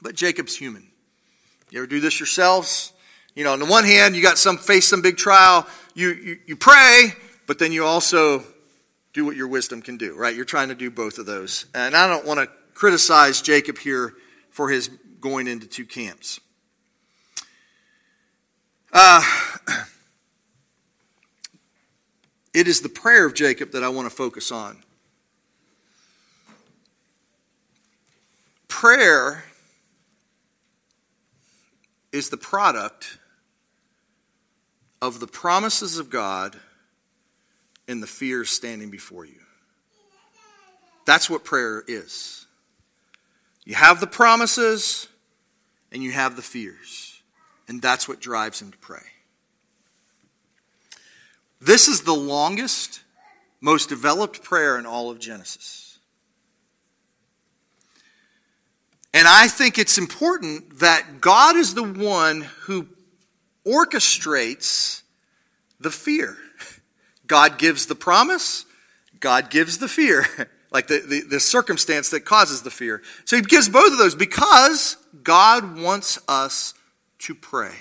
But 0.02 0.16
Jacob's 0.16 0.56
human. 0.56 0.88
You 1.70 1.80
ever 1.80 1.88
do 1.88 2.00
this 2.00 2.20
yourselves? 2.20 2.94
You 3.36 3.44
know, 3.44 3.54
on 3.54 3.60
the 3.60 3.66
one 3.66 3.84
hand, 3.84 4.16
you 4.16 4.22
got 4.22 4.38
some 4.38 4.58
face 4.58 4.88
some 4.88 5.02
big 5.02 5.18
trial, 5.18 5.68
you, 5.94 6.10
you, 6.10 6.40
you 6.48 6.56
pray, 6.56 7.14
but 7.46 7.60
then 7.60 7.72
you 7.72 7.86
also 7.86 8.44
do 9.14 9.26
what 9.26 9.36
your 9.36 9.48
wisdom 9.48 9.82
can 9.82 9.98
do, 9.98 10.16
right? 10.16 10.36
You're 10.36 10.46
trying 10.46 10.70
to 10.70 10.76
do 10.76 10.90
both 10.90 11.18
of 11.18 11.26
those. 11.26 11.66
And 11.74 11.96
I 11.96 12.08
don't 12.08 12.26
want 12.26 12.40
to 12.40 12.48
criticize 12.74 13.42
Jacob 13.42 13.80
here 13.80 14.14
for 14.50 14.70
his 14.70 14.90
going 15.20 15.48
into 15.48 15.68
two 15.68 15.86
camps. 15.86 16.40
Uh, 18.94 19.24
it 22.54 22.68
is 22.68 22.82
the 22.82 22.90
prayer 22.90 23.26
of 23.26 23.34
Jacob 23.34 23.72
that 23.72 23.84
I 23.84 23.90
want 23.90 24.10
to 24.10 24.16
focus 24.16 24.52
on. 24.52 24.84
Prayer 28.68 29.46
is 32.12 32.30
the 32.30 32.38
product 32.38 33.18
of 35.02 35.20
the 35.20 35.28
promises 35.28 35.98
of 35.98 36.10
God 36.10 36.58
and 37.88 38.02
the 38.02 38.08
fears 38.08 38.50
standing 38.50 38.90
before 38.90 39.26
you. 39.26 39.40
That's 41.06 41.30
what 41.30 41.44
prayer 41.44 41.84
is. 41.88 42.46
You 43.64 43.76
have 43.76 44.00
the 44.00 44.08
promises 44.08 45.08
and 45.92 46.04
you 46.04 46.12
have 46.12 46.36
the 46.36 46.42
fears, 46.42 47.22
and 47.68 47.82
that's 47.82 48.08
what 48.08 48.20
drives 48.20 48.62
him 48.62 48.72
to 48.72 48.78
pray. 48.78 49.04
This 51.62 51.88
is 51.88 52.02
the 52.02 52.14
longest, 52.14 53.02
most 53.62 53.90
developed 53.90 54.44
prayer 54.44 54.78
in 54.78 54.86
all 54.86 55.10
of 55.10 55.20
Genesis. 55.20 55.87
And 59.14 59.28
I 59.28 59.48
think 59.48 59.78
it's 59.78 59.98
important 59.98 60.80
that 60.80 61.22
God 61.22 61.56
is 61.56 61.74
the 61.74 61.84
one 61.84 62.42
who 62.62 62.88
orchestrates 63.66 65.02
the 65.80 65.92
fear. 65.92 66.38
God 67.26 67.58
gives 67.58 67.88
the 67.88 67.96
promise, 67.96 68.66
God 69.20 69.50
gives 69.50 69.80
the 69.80 69.88
fear, 69.88 70.26
like 70.72 70.88
the, 70.88 71.00
the, 71.00 71.22
the, 71.22 71.40
circumstance 71.40 72.10
that 72.12 72.22
causes 72.22 72.62
the 72.62 72.72
fear. 72.72 73.02
So 73.26 73.36
he 73.36 73.42
gives 73.42 73.68
both 73.68 73.92
of 73.92 73.98
those 73.98 74.16
because 74.16 74.98
God 75.24 75.78
wants 75.78 76.20
us 76.28 76.74
to 77.20 77.36
pray. 77.36 77.74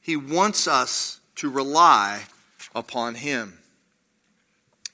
He 0.00 0.16
wants 0.16 0.66
us 0.66 1.20
to 1.36 1.50
rely 1.50 2.22
upon 2.74 3.14
Him. 3.14 3.58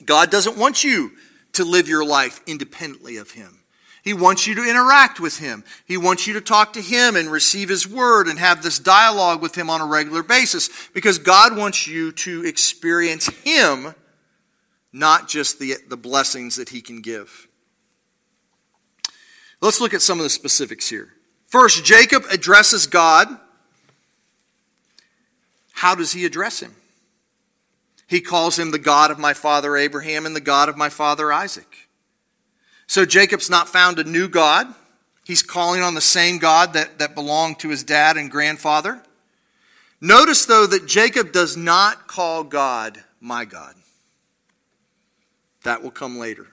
God 0.04 0.30
doesn't 0.30 0.56
want 0.56 0.84
you 0.84 1.12
to 1.52 1.64
live 1.64 1.88
your 1.88 2.04
life 2.04 2.40
independently 2.46 3.16
of 3.16 3.30
Him. 3.30 3.60
He 4.06 4.14
wants 4.14 4.46
you 4.46 4.54
to 4.54 4.62
interact 4.62 5.18
with 5.18 5.40
Him. 5.40 5.64
He 5.84 5.96
wants 5.96 6.28
you 6.28 6.34
to 6.34 6.40
talk 6.40 6.74
to 6.74 6.80
Him 6.80 7.16
and 7.16 7.28
receive 7.28 7.68
His 7.68 7.88
Word 7.88 8.28
and 8.28 8.38
have 8.38 8.62
this 8.62 8.78
dialogue 8.78 9.42
with 9.42 9.58
Him 9.58 9.68
on 9.68 9.80
a 9.80 9.84
regular 9.84 10.22
basis 10.22 10.70
because 10.94 11.18
God 11.18 11.56
wants 11.56 11.88
you 11.88 12.12
to 12.12 12.44
experience 12.44 13.26
Him, 13.42 13.96
not 14.92 15.28
just 15.28 15.58
the, 15.58 15.74
the 15.88 15.96
blessings 15.96 16.54
that 16.54 16.68
He 16.68 16.82
can 16.82 17.00
give. 17.00 17.48
Let's 19.60 19.80
look 19.80 19.92
at 19.92 20.02
some 20.02 20.20
of 20.20 20.22
the 20.22 20.30
specifics 20.30 20.88
here. 20.88 21.08
First, 21.46 21.84
Jacob 21.84 22.26
addresses 22.30 22.86
God. 22.86 23.26
How 25.72 25.96
does 25.96 26.12
he 26.12 26.24
address 26.24 26.60
him? 26.60 26.76
He 28.06 28.20
calls 28.20 28.56
him 28.56 28.70
the 28.70 28.78
God 28.78 29.10
of 29.10 29.18
my 29.18 29.34
father 29.34 29.76
Abraham 29.76 30.26
and 30.26 30.36
the 30.36 30.40
God 30.40 30.68
of 30.68 30.76
my 30.76 30.90
father 30.90 31.32
Isaac. 31.32 31.85
So 32.86 33.04
Jacob's 33.04 33.50
not 33.50 33.68
found 33.68 33.98
a 33.98 34.04
new 34.04 34.28
God. 34.28 34.72
He's 35.24 35.42
calling 35.42 35.82
on 35.82 35.94
the 35.94 36.00
same 36.00 36.38
God 36.38 36.74
that, 36.74 36.98
that 36.98 37.14
belonged 37.14 37.58
to 37.60 37.68
his 37.68 37.82
dad 37.82 38.16
and 38.16 38.30
grandfather. 38.30 39.02
Notice, 40.00 40.44
though, 40.44 40.66
that 40.66 40.86
Jacob 40.86 41.32
does 41.32 41.56
not 41.56 42.06
call 42.06 42.44
God 42.44 43.02
my 43.20 43.44
God. 43.44 43.74
That 45.64 45.82
will 45.82 45.90
come 45.90 46.18
later. 46.18 46.46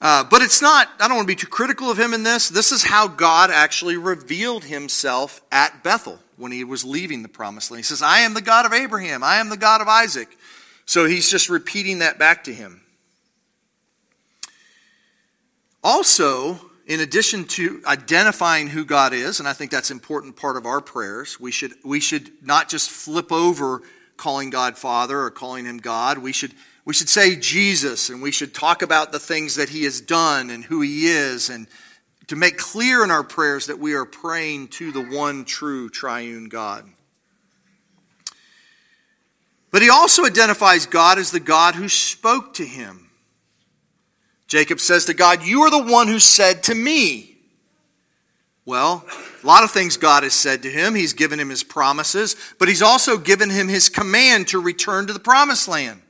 Uh, 0.00 0.24
but 0.24 0.42
it's 0.42 0.60
not, 0.60 0.88
I 0.98 1.06
don't 1.06 1.16
want 1.16 1.28
to 1.28 1.32
be 1.32 1.38
too 1.38 1.46
critical 1.46 1.90
of 1.90 1.98
him 1.98 2.12
in 2.12 2.24
this. 2.24 2.48
This 2.48 2.72
is 2.72 2.82
how 2.82 3.06
God 3.06 3.50
actually 3.52 3.96
revealed 3.96 4.64
himself 4.64 5.40
at 5.52 5.84
Bethel 5.84 6.18
when 6.36 6.50
he 6.50 6.64
was 6.64 6.84
leaving 6.84 7.22
the 7.22 7.28
promised 7.28 7.70
land. 7.70 7.78
He 7.80 7.84
says, 7.84 8.02
I 8.02 8.20
am 8.20 8.34
the 8.34 8.40
God 8.40 8.66
of 8.66 8.72
Abraham, 8.72 9.22
I 9.22 9.36
am 9.36 9.48
the 9.48 9.56
God 9.56 9.80
of 9.80 9.86
Isaac. 9.86 10.28
So 10.86 11.04
he's 11.04 11.30
just 11.30 11.48
repeating 11.48 12.00
that 12.00 12.18
back 12.18 12.44
to 12.44 12.54
him. 12.54 12.81
Also, 15.82 16.60
in 16.86 17.00
addition 17.00 17.44
to 17.44 17.82
identifying 17.86 18.68
who 18.68 18.84
God 18.84 19.12
is, 19.12 19.40
and 19.40 19.48
I 19.48 19.52
think 19.52 19.70
that's 19.70 19.90
an 19.90 19.96
important 19.96 20.36
part 20.36 20.56
of 20.56 20.66
our 20.66 20.80
prayers, 20.80 21.40
we 21.40 21.50
should, 21.50 21.72
we 21.84 22.00
should 22.00 22.30
not 22.42 22.68
just 22.68 22.90
flip 22.90 23.32
over 23.32 23.82
calling 24.16 24.50
God 24.50 24.78
Father 24.78 25.20
or 25.20 25.30
calling 25.30 25.64
him 25.64 25.78
God. 25.78 26.18
We 26.18 26.32
should, 26.32 26.52
we 26.84 26.94
should 26.94 27.08
say 27.08 27.34
Jesus, 27.34 28.10
and 28.10 28.22
we 28.22 28.30
should 28.30 28.54
talk 28.54 28.82
about 28.82 29.10
the 29.10 29.18
things 29.18 29.56
that 29.56 29.70
he 29.70 29.84
has 29.84 30.00
done 30.00 30.50
and 30.50 30.64
who 30.64 30.80
he 30.80 31.06
is, 31.06 31.50
and 31.50 31.66
to 32.28 32.36
make 32.36 32.58
clear 32.58 33.02
in 33.02 33.10
our 33.10 33.24
prayers 33.24 33.66
that 33.66 33.78
we 33.78 33.94
are 33.94 34.04
praying 34.04 34.68
to 34.68 34.92
the 34.92 35.02
one 35.02 35.44
true 35.44 35.88
triune 35.88 36.48
God. 36.48 36.88
But 39.72 39.82
he 39.82 39.90
also 39.90 40.24
identifies 40.24 40.86
God 40.86 41.18
as 41.18 41.30
the 41.30 41.40
God 41.40 41.74
who 41.74 41.88
spoke 41.88 42.54
to 42.54 42.64
him. 42.64 43.08
Jacob 44.52 44.80
says 44.80 45.06
to 45.06 45.14
God, 45.14 45.42
You 45.42 45.62
are 45.62 45.70
the 45.70 45.90
one 45.90 46.08
who 46.08 46.18
said 46.18 46.64
to 46.64 46.74
me. 46.74 47.38
Well, 48.66 49.02
a 49.42 49.46
lot 49.46 49.64
of 49.64 49.70
things 49.70 49.96
God 49.96 50.24
has 50.24 50.34
said 50.34 50.64
to 50.64 50.70
him. 50.70 50.94
He's 50.94 51.14
given 51.14 51.40
him 51.40 51.48
his 51.48 51.62
promises, 51.64 52.36
but 52.58 52.68
he's 52.68 52.82
also 52.82 53.16
given 53.16 53.48
him 53.48 53.68
his 53.68 53.88
command 53.88 54.48
to 54.48 54.60
return 54.60 55.06
to 55.06 55.14
the 55.14 55.18
promised 55.18 55.68
land. 55.68 56.02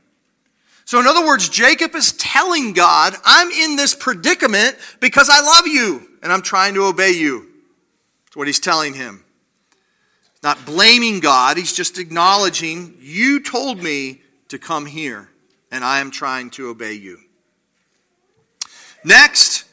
So, 0.86 0.98
in 0.98 1.06
other 1.06 1.24
words, 1.24 1.48
Jacob 1.48 1.94
is 1.94 2.14
telling 2.14 2.72
God, 2.72 3.14
I'm 3.24 3.52
in 3.52 3.76
this 3.76 3.94
predicament 3.94 4.76
because 4.98 5.30
I 5.30 5.40
love 5.40 5.68
you 5.68 6.08
and 6.20 6.32
I'm 6.32 6.42
trying 6.42 6.74
to 6.74 6.86
obey 6.86 7.12
you. 7.12 7.48
That's 8.24 8.36
what 8.36 8.48
he's 8.48 8.58
telling 8.58 8.94
him. 8.94 9.22
Not 10.42 10.66
blaming 10.66 11.20
God, 11.20 11.58
he's 11.58 11.72
just 11.72 11.96
acknowledging, 11.96 12.96
You 12.98 13.38
told 13.38 13.80
me 13.80 14.20
to 14.48 14.58
come 14.58 14.86
here 14.86 15.28
and 15.70 15.84
I 15.84 16.00
am 16.00 16.10
trying 16.10 16.50
to 16.50 16.70
obey 16.70 16.94
you. 16.94 17.21
Next, 19.04 19.64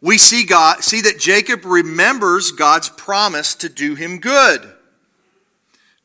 we 0.00 0.18
see 0.18 0.44
God 0.44 0.84
see 0.84 1.00
that 1.02 1.18
Jacob 1.18 1.64
remembers 1.64 2.52
God's 2.52 2.88
promise 2.88 3.54
to 3.56 3.68
do 3.68 3.94
him 3.94 4.18
good. 4.18 4.72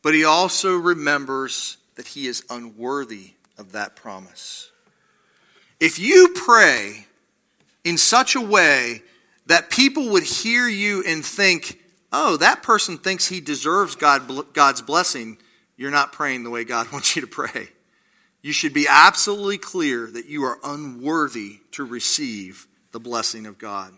But 0.02 0.14
he 0.14 0.24
also 0.24 0.76
remembers 0.76 1.78
that 1.96 2.08
he 2.08 2.28
is 2.28 2.44
unworthy 2.50 3.34
of 3.58 3.74
that 3.74 3.96
promise. 3.96 4.72
If 5.80 6.00
you 6.00 6.30
pray 6.36 7.06
in 7.84 7.98
such 7.98 8.36
a 8.36 8.42
way 8.42 9.04
that 9.48 9.70
people 9.70 10.10
would 10.10 10.24
hear 10.24 10.68
you 10.68 11.04
and 11.06 11.26
think, 11.26 11.80
oh, 12.12 12.38
that 12.38 12.64
person 12.64 12.98
thinks 12.98 13.28
he 13.28 13.42
deserves 13.42 13.96
God, 13.96 14.54
God's 14.54 14.82
blessing, 14.82 15.38
you're 15.78 15.92
not 15.92 16.12
praying 16.14 16.44
the 16.44 16.50
way 16.50 16.64
God 16.64 16.92
wants 16.92 17.16
you 17.16 17.22
to 17.22 17.28
pray. 17.28 17.70
You 18.42 18.54
should 18.54 18.74
be 18.74 18.88
absolutely 18.90 19.60
clear 19.60 20.08
that 20.08 20.26
you 20.26 20.44
are 20.44 20.58
unworthy 20.64 21.60
to 21.74 21.86
receive 21.86 22.68
the 22.92 23.00
blessing 23.00 23.46
of 23.46 23.58
God. 23.58 23.94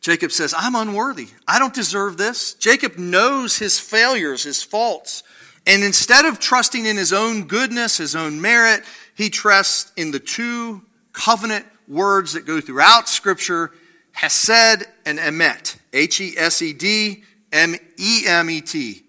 Jacob 0.00 0.32
says, 0.32 0.52
I'm 0.56 0.74
unworthy. 0.74 1.28
I 1.46 1.60
don't 1.60 1.72
deserve 1.72 2.16
this. 2.16 2.54
Jacob 2.54 2.98
knows 2.98 3.58
his 3.58 3.78
failures, 3.78 4.42
his 4.42 4.62
faults. 4.62 5.22
And 5.64 5.84
instead 5.84 6.24
of 6.24 6.40
trusting 6.40 6.84
in 6.84 6.96
his 6.96 7.12
own 7.12 7.44
goodness, 7.44 7.98
his 7.98 8.16
own 8.16 8.40
merit, 8.40 8.82
he 9.14 9.30
trusts 9.30 9.92
in 9.96 10.10
the 10.10 10.18
two 10.18 10.82
covenant 11.12 11.66
words 11.86 12.32
that 12.32 12.46
go 12.46 12.60
throughout 12.60 13.08
Scripture 13.08 13.70
Hesed 14.12 14.86
and 15.06 15.18
Emet. 15.20 15.76
H 15.92 16.20
E 16.20 16.34
S 16.36 16.60
E 16.62 16.72
D 16.72 17.22
M 17.52 17.76
E 17.96 18.24
M 18.26 18.50
E 18.50 18.60
T. 18.60 19.04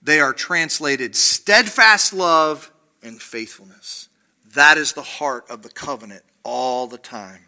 They 0.00 0.20
are 0.20 0.32
translated 0.32 1.16
steadfast 1.16 2.12
love 2.12 2.70
and 3.02 3.20
faithfulness. 3.20 4.08
That 4.54 4.78
is 4.78 4.92
the 4.92 5.02
heart 5.02 5.50
of 5.50 5.62
the 5.62 5.70
covenant 5.70 6.22
all 6.44 6.86
the 6.86 6.98
time. 6.98 7.40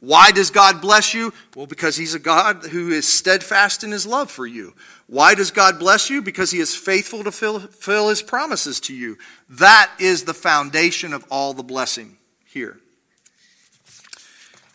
Why 0.00 0.30
does 0.32 0.50
God 0.50 0.82
bless 0.82 1.14
you? 1.14 1.32
Well, 1.56 1.66
because 1.66 1.96
He's 1.96 2.14
a 2.14 2.18
God 2.18 2.64
who 2.66 2.90
is 2.90 3.08
steadfast 3.08 3.82
in 3.82 3.90
His 3.90 4.06
love 4.06 4.30
for 4.30 4.46
you. 4.46 4.74
Why 5.06 5.34
does 5.34 5.50
God 5.50 5.78
bless 5.78 6.10
you? 6.10 6.20
Because 6.20 6.50
He 6.50 6.60
is 6.60 6.76
faithful 6.76 7.24
to 7.24 7.32
fulfill 7.32 8.10
His 8.10 8.20
promises 8.20 8.80
to 8.80 8.94
you. 8.94 9.16
That 9.48 9.90
is 9.98 10.24
the 10.24 10.34
foundation 10.34 11.14
of 11.14 11.24
all 11.30 11.54
the 11.54 11.62
blessing 11.62 12.18
here. 12.44 12.78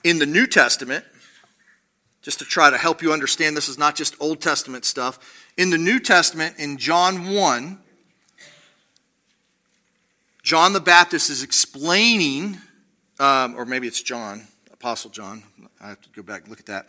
In 0.03 0.17
the 0.17 0.25
New 0.25 0.47
Testament, 0.47 1.05
just 2.23 2.39
to 2.39 2.45
try 2.45 2.69
to 2.69 2.77
help 2.77 3.01
you 3.01 3.13
understand 3.13 3.55
this 3.55 3.69
is 3.69 3.77
not 3.77 3.95
just 3.95 4.15
Old 4.19 4.41
Testament 4.41 4.83
stuff, 4.83 5.19
in 5.57 5.69
the 5.69 5.77
New 5.77 5.99
Testament, 5.99 6.55
in 6.57 6.77
John 6.77 7.33
1, 7.33 7.77
John 10.41 10.73
the 10.73 10.79
Baptist 10.79 11.29
is 11.29 11.43
explaining, 11.43 12.57
um, 13.19 13.55
or 13.55 13.65
maybe 13.65 13.87
it's 13.87 14.01
John 14.01 14.47
Apostle 14.71 15.09
John. 15.09 15.43
I 15.81 15.89
have 15.89 16.01
to 16.01 16.09
go 16.09 16.21
back 16.21 16.41
and 16.41 16.49
look 16.49 16.59
at 16.59 16.65
that. 16.67 16.87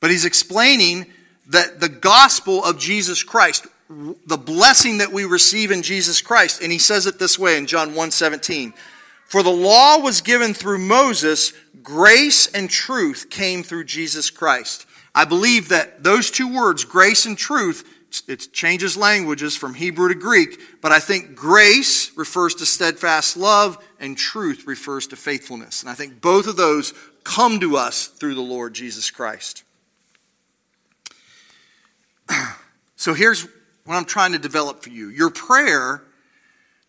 But 0.00 0.10
he's 0.10 0.24
explaining 0.24 1.06
that 1.48 1.80
the 1.80 1.88
gospel 1.88 2.64
of 2.64 2.78
Jesus 2.78 3.22
Christ, 3.22 3.66
the 3.88 4.36
blessing 4.36 4.98
that 4.98 5.12
we 5.12 5.24
receive 5.24 5.70
in 5.70 5.82
Jesus 5.82 6.20
Christ. 6.20 6.62
And 6.62 6.72
he 6.72 6.78
says 6.78 7.06
it 7.06 7.18
this 7.18 7.38
way 7.38 7.56
in 7.56 7.66
John 7.66 7.94
1:17. 7.94 8.74
For 9.26 9.42
the 9.42 9.50
law 9.50 9.98
was 9.98 10.20
given 10.20 10.54
through 10.54 10.78
Moses, 10.78 11.52
grace 11.82 12.46
and 12.46 12.68
truth 12.68 13.28
came 13.30 13.62
through 13.62 13.84
Jesus 13.84 14.30
Christ. 14.30 14.86
I 15.14 15.24
believe 15.24 15.68
that 15.68 16.02
those 16.02 16.30
two 16.30 16.48
words, 16.48 16.84
grace 16.84 17.26
and 17.26 17.36
truth, 17.36 17.84
it 18.28 18.52
changes 18.52 18.96
languages 18.96 19.56
from 19.56 19.74
Hebrew 19.74 20.08
to 20.08 20.14
Greek, 20.14 20.60
but 20.80 20.92
I 20.92 20.98
think 20.98 21.34
grace 21.34 22.14
refers 22.16 22.54
to 22.56 22.66
steadfast 22.66 23.36
love 23.36 23.82
and 24.02 24.18
truth 24.18 24.66
refers 24.66 25.06
to 25.06 25.16
faithfulness. 25.16 25.80
And 25.80 25.88
I 25.88 25.94
think 25.94 26.20
both 26.20 26.46
of 26.48 26.56
those 26.56 26.92
come 27.24 27.60
to 27.60 27.76
us 27.76 28.08
through 28.08 28.34
the 28.34 28.42
Lord 28.42 28.74
Jesus 28.74 29.10
Christ. 29.10 29.62
So 32.94 33.14
here's 33.14 33.48
what 33.84 33.96
I'm 33.96 34.04
trying 34.04 34.30
to 34.30 34.38
develop 34.38 34.84
for 34.84 34.90
you. 34.90 35.08
Your 35.08 35.30
prayer 35.30 36.04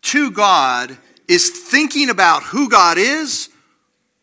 to 0.04 0.30
God 0.30 0.96
is 1.28 1.50
thinking 1.50 2.12
about 2.12 2.44
who 2.44 2.70
God 2.70 3.00
is, 3.00 3.50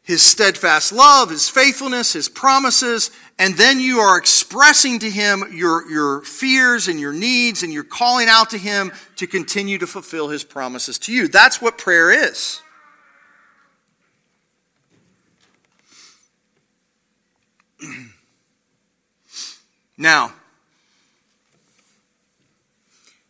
his 0.04 0.22
steadfast 0.22 0.92
love, 0.92 1.30
his 1.30 1.48
faithfulness, 1.48 2.12
his 2.12 2.28
promises, 2.28 3.10
and 3.40 3.56
then 3.56 3.80
you 3.80 3.98
are 3.98 4.16
expressing 4.16 5.00
to 5.00 5.10
him 5.10 5.42
your, 5.50 5.90
your 5.90 6.20
fears 6.22 6.86
and 6.86 7.00
your 7.00 7.12
needs, 7.12 7.64
and 7.64 7.72
you're 7.72 7.82
calling 7.82 8.28
out 8.28 8.50
to 8.50 8.58
him 8.58 8.92
to 9.16 9.26
continue 9.26 9.78
to 9.78 9.86
fulfill 9.88 10.28
his 10.28 10.44
promises 10.44 10.96
to 11.00 11.12
you. 11.12 11.26
That's 11.26 11.60
what 11.60 11.76
prayer 11.76 12.12
is. 12.12 12.62
now, 19.98 20.32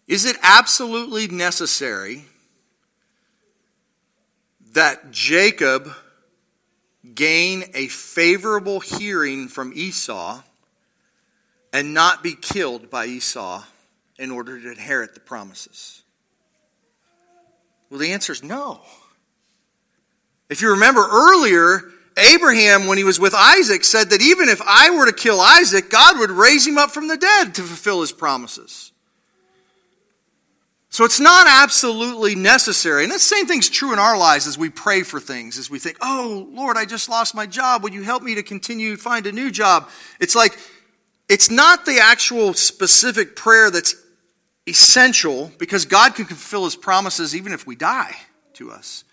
is 0.07 0.25
it 0.25 0.37
absolutely 0.43 1.29
necessary 1.29 2.25
that 4.73 5.11
Jacob 5.11 5.89
gain 7.15 7.65
a 7.75 7.87
favorable 7.89 8.81
hearing 8.81 9.49
from 9.49 9.73
Esau 9.75 10.43
and 11.73 11.95
not 11.95 12.23
be 12.23 12.35
killed 12.35 12.91
by 12.91 13.07
Esau 13.07 13.63
in 14.19 14.31
order 14.31 14.61
to 14.61 14.71
inherit 14.71 15.15
the 15.15 15.21
promises? 15.21 16.03
Well, 17.89 18.01
the 18.01 18.13
answer 18.13 18.33
is 18.33 18.43
no. 18.43 18.81
If 20.49 20.63
you 20.63 20.71
remember 20.71 21.07
earlier, 21.09 21.83
Abraham, 22.17 22.87
when 22.87 22.99
he 22.99 23.05
was 23.05 23.21
with 23.21 23.35
Isaac, 23.35 23.85
said 23.85 24.11
that 24.11 24.21
even 24.21 24.49
if 24.49 24.61
I 24.67 24.91
were 24.91 25.07
to 25.07 25.13
kill 25.13 25.41
Isaac, 25.41 25.91
God 25.91 26.19
would 26.19 26.31
raise 26.31 26.67
him 26.67 26.79
up 26.79 26.91
from 26.91 27.09
the 27.09 27.17
dead 27.17 27.55
to 27.55 27.63
fulfill 27.63 28.01
his 28.01 28.13
promises. 28.13 28.93
So 30.93 31.05
it's 31.05 31.21
not 31.21 31.47
absolutely 31.49 32.35
necessary. 32.35 33.05
And 33.05 33.13
the 33.13 33.19
same 33.21 33.47
thing's 33.47 33.69
true 33.69 33.93
in 33.93 34.01
our 34.01 34.19
lives 34.19 34.49
as 34.49 34.59
we 34.59 34.71
pray 34.71 35.05
for 35.05 35.21
things, 35.21 35.57
as 35.57 35.71
we 35.71 35.79
think, 35.79 35.97
oh, 36.03 36.49
Lord, 36.51 36.77
I 36.77 36.85
just 36.85 37.09
lost 37.09 37.33
my 37.33 37.47
job. 37.47 37.85
Would 37.85 37.95
you 37.95 38.03
help 38.03 38.25
me 38.25 38.35
to 38.35 38.43
continue 38.43 38.97
to 38.97 39.01
find 39.01 39.25
a 39.27 39.33
new 39.33 39.53
job? 39.53 39.89
It's 40.19 40.35
like, 40.35 40.59
it's 41.29 41.49
not 41.49 41.87
the 41.87 42.01
actual 42.01 42.55
specific 42.55 43.37
prayer 43.37 43.71
that's 43.71 43.95
essential 44.67 45.53
because 45.59 45.85
God 45.85 46.17
can 46.17 46.25
fulfill 46.25 46.65
his 46.65 46.75
promises 46.75 47.37
even 47.37 47.53
if 47.53 47.69
we 47.69 47.77
die 47.77 48.17
to 48.55 48.73
us. 48.73 49.05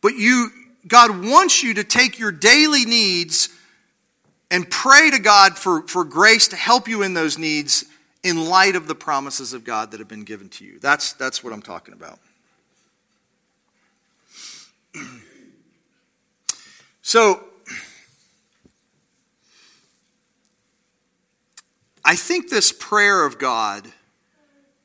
But 0.00 0.16
you, 0.16 0.50
God 0.86 1.24
wants 1.24 1.62
you 1.62 1.74
to 1.74 1.84
take 1.84 2.18
your 2.18 2.32
daily 2.32 2.84
needs 2.84 3.48
and 4.50 4.68
pray 4.70 5.10
to 5.10 5.18
God 5.18 5.56
for, 5.56 5.86
for 5.88 6.04
grace 6.04 6.48
to 6.48 6.56
help 6.56 6.88
you 6.88 7.02
in 7.02 7.14
those 7.14 7.38
needs 7.38 7.84
in 8.22 8.46
light 8.46 8.76
of 8.76 8.86
the 8.88 8.94
promises 8.94 9.52
of 9.52 9.64
God 9.64 9.90
that 9.90 10.00
have 10.00 10.08
been 10.08 10.24
given 10.24 10.48
to 10.50 10.64
you. 10.64 10.78
That's, 10.78 11.12
that's 11.14 11.42
what 11.44 11.52
I'm 11.52 11.62
talking 11.62 11.94
about. 11.94 12.18
so, 17.02 17.44
I 22.04 22.16
think 22.16 22.50
this 22.50 22.70
prayer 22.70 23.24
of 23.24 23.38
God 23.38 23.90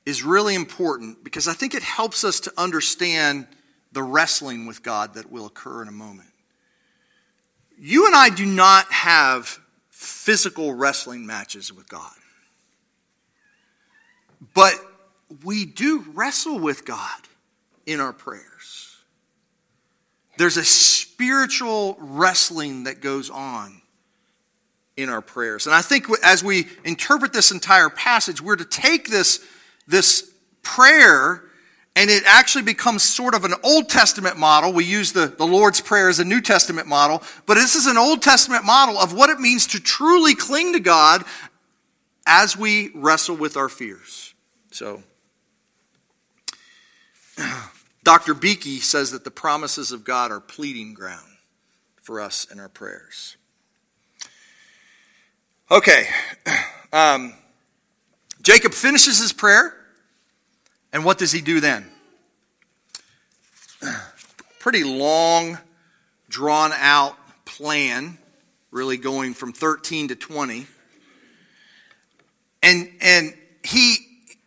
is 0.06 0.24
really 0.24 0.56
important 0.56 1.24
because 1.24 1.48
I 1.48 1.54
think 1.54 1.76
it 1.76 1.84
helps 1.84 2.24
us 2.24 2.40
to 2.42 2.54
understand 2.58 3.46
the 3.92 4.04
wrestling 4.04 4.66
with 4.66 4.84
God 4.84 5.16
that 5.16 5.32
will 5.32 5.46
occur 5.46 5.82
in 5.82 5.88
a 5.88 5.92
moment. 5.94 6.30
You 7.78 8.08
and 8.08 8.16
I 8.16 8.30
do 8.30 8.46
not 8.46 8.92
have 8.92 9.60
physical 9.90 10.74
wrestling 10.74 11.26
matches 11.26 11.74
with 11.74 11.88
God. 11.88 12.12
But 14.54 14.74
we 15.44 15.66
do 15.66 16.06
wrestle 16.14 16.60
with 16.60 16.86
God 16.86 17.20
in 17.86 18.00
our 18.00 18.14
prayers. 18.14 18.96
There's 20.38 20.58
a 20.58 20.64
spiritual 20.64 21.98
wrestling 22.00 22.86
that 22.86 23.02
goes 23.02 23.30
on 23.30 23.82
in 24.96 25.10
our 25.10 25.22
prayers. 25.22 25.66
And 25.66 25.76
I 25.76 25.82
think 25.82 26.08
as 26.24 26.44
we 26.44 26.68
interpret 26.84 27.34
this 27.34 27.52
entire 27.52 27.90
passage, 27.90 28.42
we're 28.42 28.56
to 28.56 28.66
take 28.66 29.10
this, 29.10 29.46
this 29.88 30.32
prayer 30.62 31.44
and 32.00 32.10
it 32.10 32.24
actually 32.26 32.64
becomes 32.64 33.04
sort 33.04 33.36
of 33.36 33.44
an 33.44 33.54
Old 33.62 33.90
Testament 33.90 34.38
model. 34.38 34.72
We 34.72 34.86
use 34.86 35.12
the, 35.12 35.28
the 35.28 35.46
Lord's 35.46 35.82
Prayer 35.82 36.08
as 36.08 36.20
a 36.20 36.24
New 36.24 36.40
Testament 36.40 36.88
model, 36.88 37.22
but 37.46 37.56
this 37.56 37.76
is 37.76 37.88
an 37.88 37.98
Old 37.98 38.22
Testament 38.22 38.64
model 38.64 38.98
of 38.98 39.12
what 39.12 39.30
it 39.30 39.42
means 39.42 39.68
to 39.68 39.82
truly 39.82 40.34
cling 40.34 40.72
to 40.72 40.80
God 40.80 41.26
as 42.26 42.56
we 42.56 42.92
wrestle 42.96 43.36
with 43.36 43.58
our 43.58 43.68
fears. 43.68 44.34
So, 44.72 45.04
Dr. 48.06 48.34
Beeke 48.34 48.82
says 48.82 49.12
that 49.12 49.26
the 49.26 49.32
promises 49.32 49.92
of 49.92 50.06
God 50.06 50.32
are 50.32 50.40
pleading 50.40 50.94
ground 50.94 51.28
for 52.02 52.22
us 52.22 52.48
in 52.50 52.62
our 52.62 52.70
prayers. 52.70 53.36
Okay. 55.70 56.08
Um, 56.92 57.36
Jacob 58.42 58.74
finishes 58.74 59.20
his 59.20 59.32
prayer, 59.32 59.79
and 60.92 61.06
what 61.06 61.18
does 61.18 61.32
he 61.32 61.42
do 61.42 61.60
then? 61.60 61.86
Pretty 64.60 64.84
long, 64.84 65.58
drawn 66.30 66.72
out 66.74 67.16
plan, 67.46 68.18
really 68.72 68.98
going 68.98 69.34
from 69.34 69.54
13 69.54 70.10
to 70.10 70.16
20. 70.16 70.68
And, 72.62 72.92
and 73.02 73.34
he, 73.64 73.98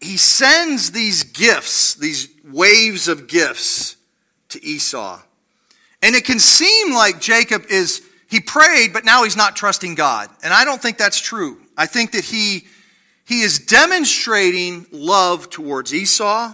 he 0.00 0.16
sends 0.16 0.90
these 0.90 1.24
gifts, 1.24 1.94
these 1.94 2.28
waves 2.44 3.09
of 3.09 3.26
gifts 3.26 3.96
to 4.50 4.64
Esau. 4.64 5.20
And 6.02 6.14
it 6.14 6.24
can 6.24 6.38
seem 6.38 6.92
like 6.92 7.20
Jacob 7.20 7.66
is, 7.70 8.02
he 8.28 8.40
prayed, 8.40 8.92
but 8.92 9.05
now 9.05 9.24
he's 9.24 9.37
not 9.37 9.57
trusting 9.57 9.94
God. 9.94 10.28
And 10.42 10.52
I 10.52 10.64
don't 10.64 10.83
think 10.83 10.98
that's 10.98 11.20
true. 11.20 11.59
I 11.76 11.87
think 11.87 12.12
that 12.12 12.24
he, 12.24 12.66
he 13.33 13.40
is 13.40 13.61
demonstrating 13.61 14.85
love 14.92 15.49
towards 15.49 15.95
Esau. 15.95 16.53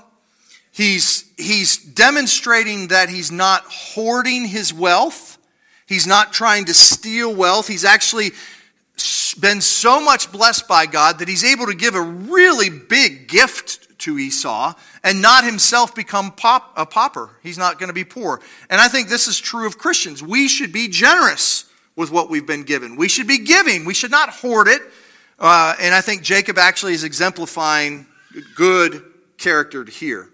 He's, 0.70 1.28
he's 1.36 1.76
demonstrating 1.76 2.86
that 2.88 3.08
he's 3.08 3.32
not 3.32 3.64
hoarding 3.64 4.46
his 4.46 4.72
wealth. 4.72 5.38
He's 5.86 6.06
not 6.06 6.32
trying 6.32 6.66
to 6.66 6.74
steal 6.74 7.34
wealth. 7.34 7.66
He's 7.66 7.84
actually 7.84 8.30
been 9.40 9.60
so 9.60 10.00
much 10.00 10.30
blessed 10.30 10.68
by 10.68 10.86
God 10.86 11.18
that 11.18 11.26
he's 11.26 11.42
able 11.42 11.66
to 11.66 11.74
give 11.74 11.96
a 11.96 12.00
really 12.00 12.70
big 12.70 13.26
gift 13.26 13.98
to 13.98 14.16
Esau 14.16 14.72
and 15.02 15.20
not 15.20 15.42
himself 15.42 15.96
become 15.96 16.30
pop, 16.30 16.72
a 16.76 16.86
pauper. 16.86 17.30
He's 17.42 17.58
not 17.58 17.80
going 17.80 17.88
to 17.88 17.92
be 17.92 18.04
poor. 18.04 18.40
And 18.70 18.80
I 18.80 18.86
think 18.86 19.08
this 19.08 19.26
is 19.26 19.40
true 19.40 19.66
of 19.66 19.78
Christians. 19.78 20.22
We 20.22 20.46
should 20.46 20.72
be 20.72 20.86
generous 20.86 21.64
with 21.96 22.12
what 22.12 22.30
we've 22.30 22.46
been 22.46 22.62
given. 22.62 22.94
We 22.94 23.08
should 23.08 23.26
be 23.26 23.38
giving. 23.38 23.84
We 23.84 23.94
should 23.94 24.12
not 24.12 24.30
hoard 24.30 24.68
it. 24.68 24.80
Uh, 25.38 25.74
and 25.80 25.94
I 25.94 26.00
think 26.00 26.22
Jacob 26.22 26.58
actually 26.58 26.94
is 26.94 27.04
exemplifying 27.04 28.06
good 28.56 29.04
character 29.36 29.84
here. 29.84 30.30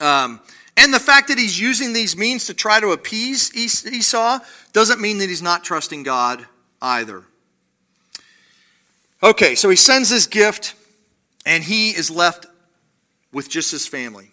Um, 0.00 0.40
and 0.76 0.92
the 0.92 1.00
fact 1.00 1.28
that 1.28 1.38
he's 1.38 1.58
using 1.58 1.92
these 1.92 2.16
means 2.16 2.46
to 2.46 2.54
try 2.54 2.80
to 2.80 2.88
appease 2.88 3.54
Esau 3.54 4.38
doesn't 4.72 5.00
mean 5.00 5.18
that 5.18 5.28
he's 5.28 5.42
not 5.42 5.64
trusting 5.64 6.02
God 6.02 6.46
either. 6.82 7.24
Okay, 9.22 9.54
so 9.54 9.70
he 9.70 9.76
sends 9.76 10.10
this 10.10 10.26
gift 10.26 10.74
and 11.46 11.64
he 11.64 11.90
is 11.90 12.10
left 12.10 12.46
with 13.32 13.48
just 13.48 13.70
his 13.70 13.86
family. 13.86 14.30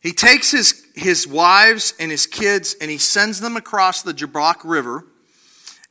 He 0.00 0.12
takes 0.12 0.50
his, 0.50 0.84
his 0.94 1.28
wives 1.28 1.94
and 2.00 2.10
his 2.10 2.26
kids 2.26 2.74
and 2.80 2.90
he 2.90 2.98
sends 2.98 3.40
them 3.40 3.56
across 3.56 4.02
the 4.02 4.12
Jabbok 4.12 4.62
River 4.64 5.04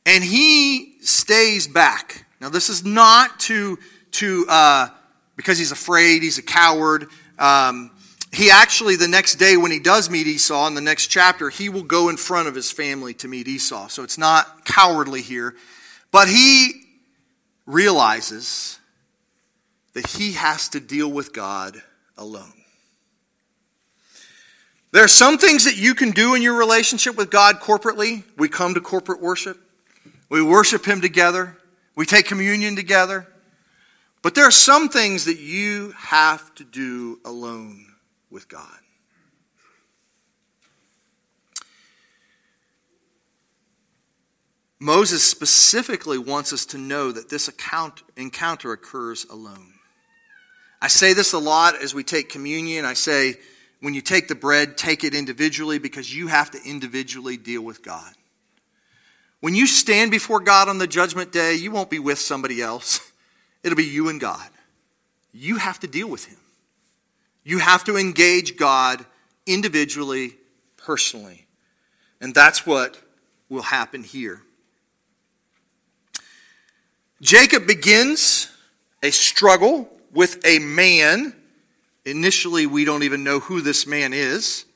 and 0.04 0.22
he 0.24 0.96
stays 1.00 1.68
back. 1.68 2.26
Now, 2.42 2.48
this 2.48 2.68
is 2.68 2.84
not 2.84 3.38
to, 3.40 3.78
to 4.10 4.46
uh, 4.48 4.88
because 5.36 5.58
he's 5.58 5.70
afraid, 5.70 6.24
he's 6.24 6.38
a 6.38 6.42
coward. 6.42 7.06
Um, 7.38 7.92
he 8.32 8.50
actually, 8.50 8.96
the 8.96 9.06
next 9.06 9.36
day 9.36 9.56
when 9.56 9.70
he 9.70 9.78
does 9.78 10.10
meet 10.10 10.26
Esau 10.26 10.66
in 10.66 10.74
the 10.74 10.80
next 10.80 11.06
chapter, 11.06 11.50
he 11.50 11.68
will 11.68 11.84
go 11.84 12.08
in 12.08 12.16
front 12.16 12.48
of 12.48 12.56
his 12.56 12.72
family 12.72 13.14
to 13.14 13.28
meet 13.28 13.46
Esau. 13.46 13.86
So 13.86 14.02
it's 14.02 14.18
not 14.18 14.64
cowardly 14.64 15.22
here. 15.22 15.54
But 16.10 16.26
he 16.26 16.82
realizes 17.64 18.80
that 19.92 20.08
he 20.08 20.32
has 20.32 20.68
to 20.70 20.80
deal 20.80 21.12
with 21.12 21.32
God 21.32 21.80
alone. 22.18 22.54
There 24.90 25.04
are 25.04 25.08
some 25.08 25.38
things 25.38 25.64
that 25.66 25.76
you 25.76 25.94
can 25.94 26.10
do 26.10 26.34
in 26.34 26.42
your 26.42 26.58
relationship 26.58 27.16
with 27.16 27.30
God 27.30 27.60
corporately. 27.60 28.24
We 28.36 28.48
come 28.48 28.74
to 28.74 28.80
corporate 28.80 29.22
worship, 29.22 29.58
we 30.28 30.42
worship 30.42 30.84
Him 30.84 31.00
together, 31.00 31.56
we 31.94 32.06
take 32.06 32.26
communion 32.26 32.76
together. 32.76 33.26
But 34.22 34.34
there 34.34 34.44
are 34.44 34.52
some 34.52 34.88
things 34.88 35.24
that 35.24 35.38
you 35.38 35.92
have 35.96 36.54
to 36.54 36.64
do 36.64 37.18
alone 37.24 37.86
with 38.30 38.48
God. 38.48 38.78
Moses 44.78 45.22
specifically 45.22 46.18
wants 46.18 46.52
us 46.52 46.66
to 46.66 46.78
know 46.78 47.12
that 47.12 47.28
this 47.28 47.46
account, 47.46 48.02
encounter 48.16 48.72
occurs 48.72 49.24
alone. 49.30 49.74
I 50.80 50.88
say 50.88 51.12
this 51.12 51.32
a 51.32 51.38
lot 51.38 51.80
as 51.80 51.94
we 51.94 52.02
take 52.02 52.28
communion. 52.28 52.84
I 52.84 52.94
say, 52.94 53.36
when 53.80 53.94
you 53.94 54.00
take 54.00 54.26
the 54.26 54.34
bread, 54.34 54.76
take 54.76 55.04
it 55.04 55.14
individually 55.14 55.78
because 55.78 56.12
you 56.12 56.26
have 56.26 56.50
to 56.52 56.58
individually 56.64 57.36
deal 57.36 57.62
with 57.62 57.84
God. 57.84 58.12
When 59.42 59.56
you 59.56 59.66
stand 59.66 60.12
before 60.12 60.38
God 60.38 60.68
on 60.68 60.78
the 60.78 60.86
judgment 60.86 61.32
day, 61.32 61.56
you 61.56 61.72
won't 61.72 61.90
be 61.90 61.98
with 61.98 62.20
somebody 62.20 62.62
else. 62.62 63.00
It'll 63.64 63.74
be 63.74 63.84
you 63.84 64.08
and 64.08 64.20
God. 64.20 64.48
You 65.32 65.56
have 65.56 65.80
to 65.80 65.88
deal 65.88 66.08
with 66.08 66.26
Him. 66.26 66.38
You 67.42 67.58
have 67.58 67.82
to 67.84 67.96
engage 67.96 68.56
God 68.56 69.04
individually, 69.44 70.36
personally. 70.76 71.48
And 72.20 72.32
that's 72.32 72.64
what 72.64 73.02
will 73.48 73.62
happen 73.62 74.04
here. 74.04 74.42
Jacob 77.20 77.66
begins 77.66 78.48
a 79.02 79.10
struggle 79.10 79.90
with 80.12 80.40
a 80.46 80.60
man. 80.60 81.34
Initially, 82.04 82.66
we 82.66 82.84
don't 82.84 83.02
even 83.02 83.24
know 83.24 83.40
who 83.40 83.60
this 83.60 83.88
man 83.88 84.12
is. 84.12 84.66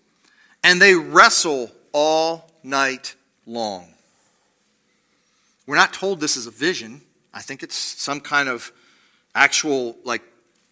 And 0.64 0.83
they 0.83 0.96
wrestle 0.96 1.70
all 1.92 2.50
night 2.64 3.14
long. 3.46 3.92
We're 5.66 5.76
not 5.76 5.92
told 5.92 6.20
this 6.20 6.37
is 6.37 6.46
a 6.46 6.50
vision. 6.50 7.02
I 7.35 7.42
think 7.42 7.62
it's 7.62 7.76
some 7.76 8.20
kind 8.20 8.48
of 8.48 8.72
actual, 9.35 9.96
like, 10.05 10.22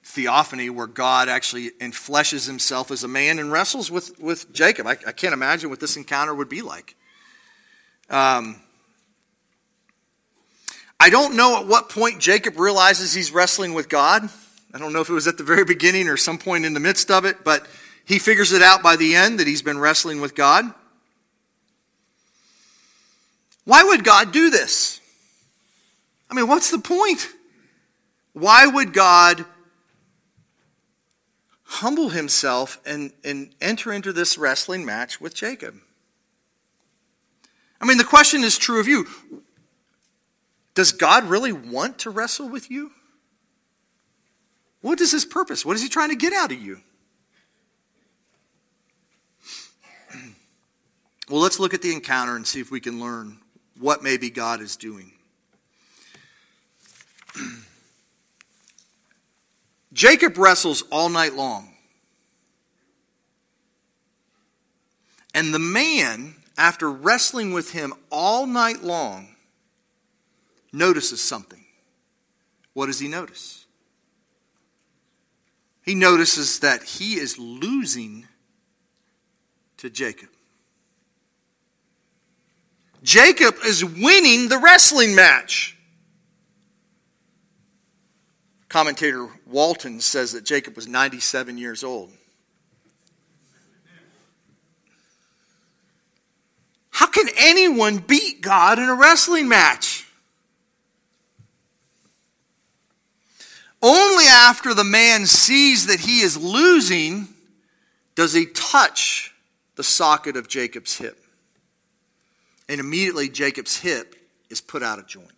theophany 0.05 0.69
where 0.69 0.87
God 0.87 1.29
actually 1.29 1.71
enfleshes 1.81 2.47
himself 2.47 2.91
as 2.91 3.05
a 3.05 3.09
man 3.09 3.39
and 3.39 3.51
wrestles 3.51 3.91
with, 3.91 4.19
with 4.21 4.53
Jacob. 4.53 4.87
I, 4.87 4.93
I 5.07 5.13
can't 5.13 5.33
imagine 5.33 5.71
what 5.71 5.81
this 5.81 5.97
encounter 5.97 6.35
would 6.35 6.49
be 6.49 6.61
like. 6.61 6.95
Um, 8.11 8.61
I 11.01 11.11
don't 11.11 11.37
know 11.37 11.59
at 11.59 11.67
what 11.67 11.89
point 11.89 12.21
Jacob 12.21 12.59
realizes 12.59 13.15
he's 13.15 13.33
wrestling 13.33 13.73
with 13.75 13.89
God. 13.89 14.29
I 14.75 14.79
don't 14.79 14.93
know 14.93 15.01
if 15.01 15.09
it 15.09 15.15
was 15.15 15.27
at 15.27 15.39
the 15.39 15.45
very 15.45 15.65
beginning 15.65 16.09
or 16.09 16.17
some 16.17 16.39
point 16.39 16.67
in 16.67 16.75
the 16.75 16.81
midst 16.81 17.11
of 17.11 17.25
it, 17.25 17.43
but 17.43 17.67
he 18.05 18.19
figures 18.19 18.53
it 18.53 18.61
out 18.61 18.83
by 18.83 18.97
the 18.97 19.15
end 19.15 19.41
that 19.41 19.47
he's 19.47 19.63
been 19.63 19.79
wrestling 19.79 20.21
with 20.21 20.35
God. 20.35 20.67
Why 23.65 23.83
would 23.83 24.05
God 24.05 24.33
do 24.33 24.51
this? 24.51 25.01
I 26.31 26.35
mean, 26.35 26.49
what's 26.49 26.71
the 26.71 26.79
point? 26.79 27.29
Why 28.33 28.67
would 28.67 28.93
God 28.93 29.45
humble 31.65 32.11
himself 32.11 32.81
and, 32.85 33.13
and 33.25 33.55
enter 33.61 33.93
into 33.93 34.13
this 34.13 34.37
wrestling 34.37 34.85
match 34.85 35.21
with 35.21 35.35
Jacob? 35.35 35.75
I 37.81 37.87
mean, 37.87 37.99
the 37.99 38.05
question 38.05 38.43
is 38.43 38.59
true 38.59 38.81
of 38.81 38.89
you. 38.89 39.07
Does 40.75 40.93
God 40.93 41.25
really 41.25 41.53
want 41.53 42.01
to 42.01 42.11
wrestle 42.11 42.49
with 42.49 42.71
you? 42.71 42.91
What 44.81 45.01
is 45.01 45.13
his 45.13 45.25
purpose? 45.25 45.65
What 45.65 45.77
is 45.77 45.83
he 45.83 45.89
trying 45.89 46.11
to 46.11 46.17
get 46.17 46.33
out 46.33 46.53
of 46.53 46.61
you? 46.61 46.81
Well, 51.31 51.41
let's 51.41 51.59
look 51.59 51.73
at 51.73 51.81
the 51.81 51.91
encounter 51.91 52.37
and 52.37 52.47
see 52.47 52.61
if 52.61 52.71
we 52.71 52.81
can 52.81 53.01
learn 53.01 53.39
what 53.79 54.03
maybe 54.03 54.31
God 54.31 54.61
is 54.61 54.77
doing. 54.77 55.13
Jacob 59.93 60.39
wrestles 60.39 60.83
all 60.91 61.09
night 61.09 61.35
long. 61.35 61.71
And 65.35 65.53
the 65.53 65.59
man, 65.59 66.37
after 66.57 66.91
wrestling 66.91 67.53
with 67.53 67.73
him 67.73 67.93
all 68.11 68.47
night 68.47 68.83
long, 68.83 69.29
notices 70.73 71.21
something. 71.21 71.65
What 72.73 72.87
does 72.87 73.01
he 73.01 73.09
notice? 73.09 73.65
he 75.85 75.95
notices 75.95 76.61
that 76.61 76.83
he 76.83 77.15
is 77.15 77.39
losing 77.39 78.27
to 79.77 79.91
Jacob. 79.91 80.31
Jacob 83.05 83.57
is 83.67 83.85
winning 83.85 84.49
the 84.49 84.57
wrestling 84.57 85.15
match. 85.15 85.77
Commentator 88.71 89.29
Walton 89.47 90.01
says 90.01 90.33
that 90.33 90.45
Jacob 90.45 90.75
was 90.75 90.89
97 90.89 91.59
years 91.59 91.85
old. 91.85 92.11
How 96.89 97.07
can 97.07 97.27
anyone 97.37 97.99
beat 97.99 98.41
God 98.41 98.79
in 98.79 98.89
a 98.89 98.95
wrestling 98.95 99.49
match? 99.49 100.09
Only 103.83 104.25
after 104.25 104.73
the 104.73 104.83
man 104.83 105.27
sees 105.27 105.89
that 105.89 106.01
he 106.01 106.21
is 106.21 106.43
losing 106.43 107.29
does 108.15 108.33
he 108.33 108.47
touch 108.47 109.35
the 109.77 109.85
socket 109.85 110.37
of 110.39 110.49
Jacob's 110.49 110.97
hip. 110.97 111.24
And 112.69 112.81
immediately 112.81 113.29
Jacob's 113.29 113.77
hip 113.79 114.15
is 114.51 114.61
put 114.61 114.83
out 114.83 114.99
of 114.99 115.07
joint. 115.07 115.31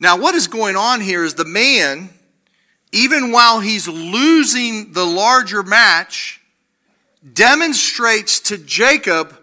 Now, 0.00 0.18
what 0.18 0.34
is 0.34 0.48
going 0.48 0.76
on 0.76 1.00
here 1.00 1.24
is 1.24 1.34
the 1.34 1.44
man, 1.44 2.10
even 2.92 3.30
while 3.30 3.60
he's 3.60 3.86
losing 3.86 4.92
the 4.92 5.04
larger 5.04 5.62
match, 5.62 6.40
demonstrates 7.32 8.40
to 8.40 8.58
Jacob 8.58 9.36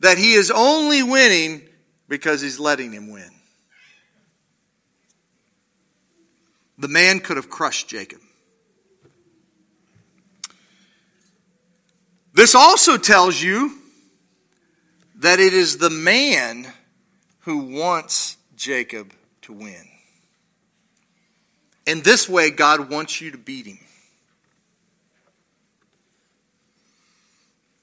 that 0.00 0.18
he 0.18 0.32
is 0.32 0.50
only 0.50 1.02
winning 1.02 1.62
because 2.08 2.40
he's 2.40 2.58
letting 2.58 2.92
him 2.92 3.10
win. 3.10 3.30
The 6.78 6.88
man 6.88 7.20
could 7.20 7.36
have 7.36 7.50
crushed 7.50 7.88
Jacob. 7.88 8.20
This 12.38 12.54
also 12.54 12.96
tells 12.96 13.42
you 13.42 13.76
that 15.16 15.40
it 15.40 15.52
is 15.52 15.78
the 15.78 15.90
man 15.90 16.72
who 17.40 17.58
wants 17.58 18.36
Jacob 18.54 19.12
to 19.42 19.52
win. 19.52 19.88
In 21.84 22.02
this 22.02 22.28
way, 22.28 22.50
God 22.50 22.90
wants 22.90 23.20
you 23.20 23.32
to 23.32 23.38
beat 23.38 23.66
him. 23.66 23.80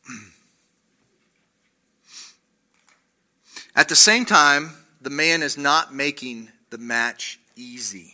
At 3.76 3.90
the 3.90 3.96
same 3.98 4.24
time, 4.24 4.72
the 5.02 5.10
man 5.10 5.44
is 5.44 5.58
not 5.58 5.94
making 5.94 6.50
the 6.70 6.78
match 6.78 7.42
easy. 7.58 8.14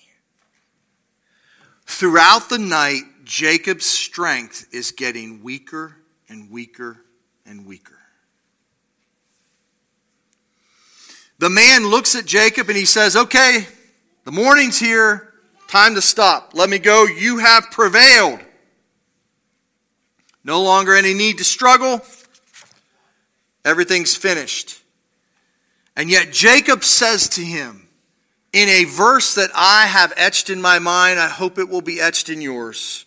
Throughout 1.86 2.50
the 2.50 2.58
night, 2.58 3.04
Jacob's 3.26 3.86
strength 3.86 4.68
is 4.74 4.90
getting 4.90 5.44
weaker 5.44 5.98
and 6.32 6.50
weaker 6.50 6.98
and 7.46 7.66
weaker. 7.66 7.98
The 11.40 11.50
man 11.50 11.88
looks 11.88 12.16
at 12.16 12.26
Jacob 12.26 12.70
and 12.70 12.78
he 12.78 12.86
says, 12.86 13.16
Okay, 13.16 13.68
the 14.24 14.32
morning's 14.32 14.80
here. 14.80 15.34
Time 15.68 15.96
to 15.96 16.02
stop. 16.02 16.52
Let 16.54 16.70
me 16.70 16.80
go. 16.80 17.06
You 17.06 17.40
have 17.40 17.70
prevailed. 17.72 18.40
No 20.44 20.62
longer 20.62 20.96
any 20.96 21.14
need 21.14 21.38
to 21.40 21.44
struggle. 21.44 22.02
Everything's 23.66 24.16
finished. 24.16 24.82
And 25.96 26.10
yet 26.10 26.32
Jacob 26.32 26.84
says 26.84 27.28
to 27.30 27.42
him, 27.42 27.88
in 28.54 28.68
a 28.68 28.86
verse 28.86 29.36
that 29.36 29.50
I 29.56 29.86
have 29.86 30.14
etched 30.18 30.50
in 30.50 30.62
my 30.62 30.80
mind, 30.80 31.20
I 31.20 31.30
hope 31.30 31.58
it 31.58 31.70
will 31.70 31.82
be 31.82 32.02
etched 32.02 32.30
in 32.30 32.42
yours. 32.42 33.06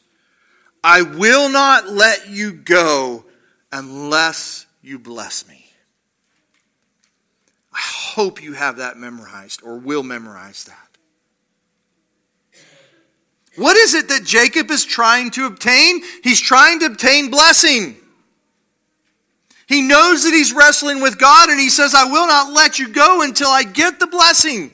I 0.86 1.00
will 1.00 1.48
not 1.48 1.88
let 1.88 2.28
you 2.28 2.52
go 2.52 3.24
unless 3.72 4.66
you 4.82 4.98
bless 4.98 5.48
me. 5.48 5.64
I 7.72 7.80
hope 7.80 8.42
you 8.42 8.52
have 8.52 8.76
that 8.76 8.98
memorized 8.98 9.62
or 9.64 9.78
will 9.78 10.02
memorize 10.02 10.64
that. 10.64 10.76
What 13.56 13.78
is 13.78 13.94
it 13.94 14.08
that 14.08 14.24
Jacob 14.24 14.70
is 14.70 14.84
trying 14.84 15.30
to 15.32 15.46
obtain? 15.46 16.02
He's 16.22 16.40
trying 16.40 16.80
to 16.80 16.86
obtain 16.86 17.30
blessing. 17.30 17.96
He 19.66 19.80
knows 19.80 20.24
that 20.24 20.34
he's 20.34 20.52
wrestling 20.52 21.00
with 21.00 21.18
God 21.18 21.48
and 21.48 21.58
he 21.58 21.70
says, 21.70 21.94
I 21.94 22.04
will 22.04 22.26
not 22.26 22.52
let 22.52 22.78
you 22.78 22.88
go 22.88 23.22
until 23.22 23.48
I 23.48 23.62
get 23.62 23.98
the 23.98 24.06
blessing. 24.06 24.70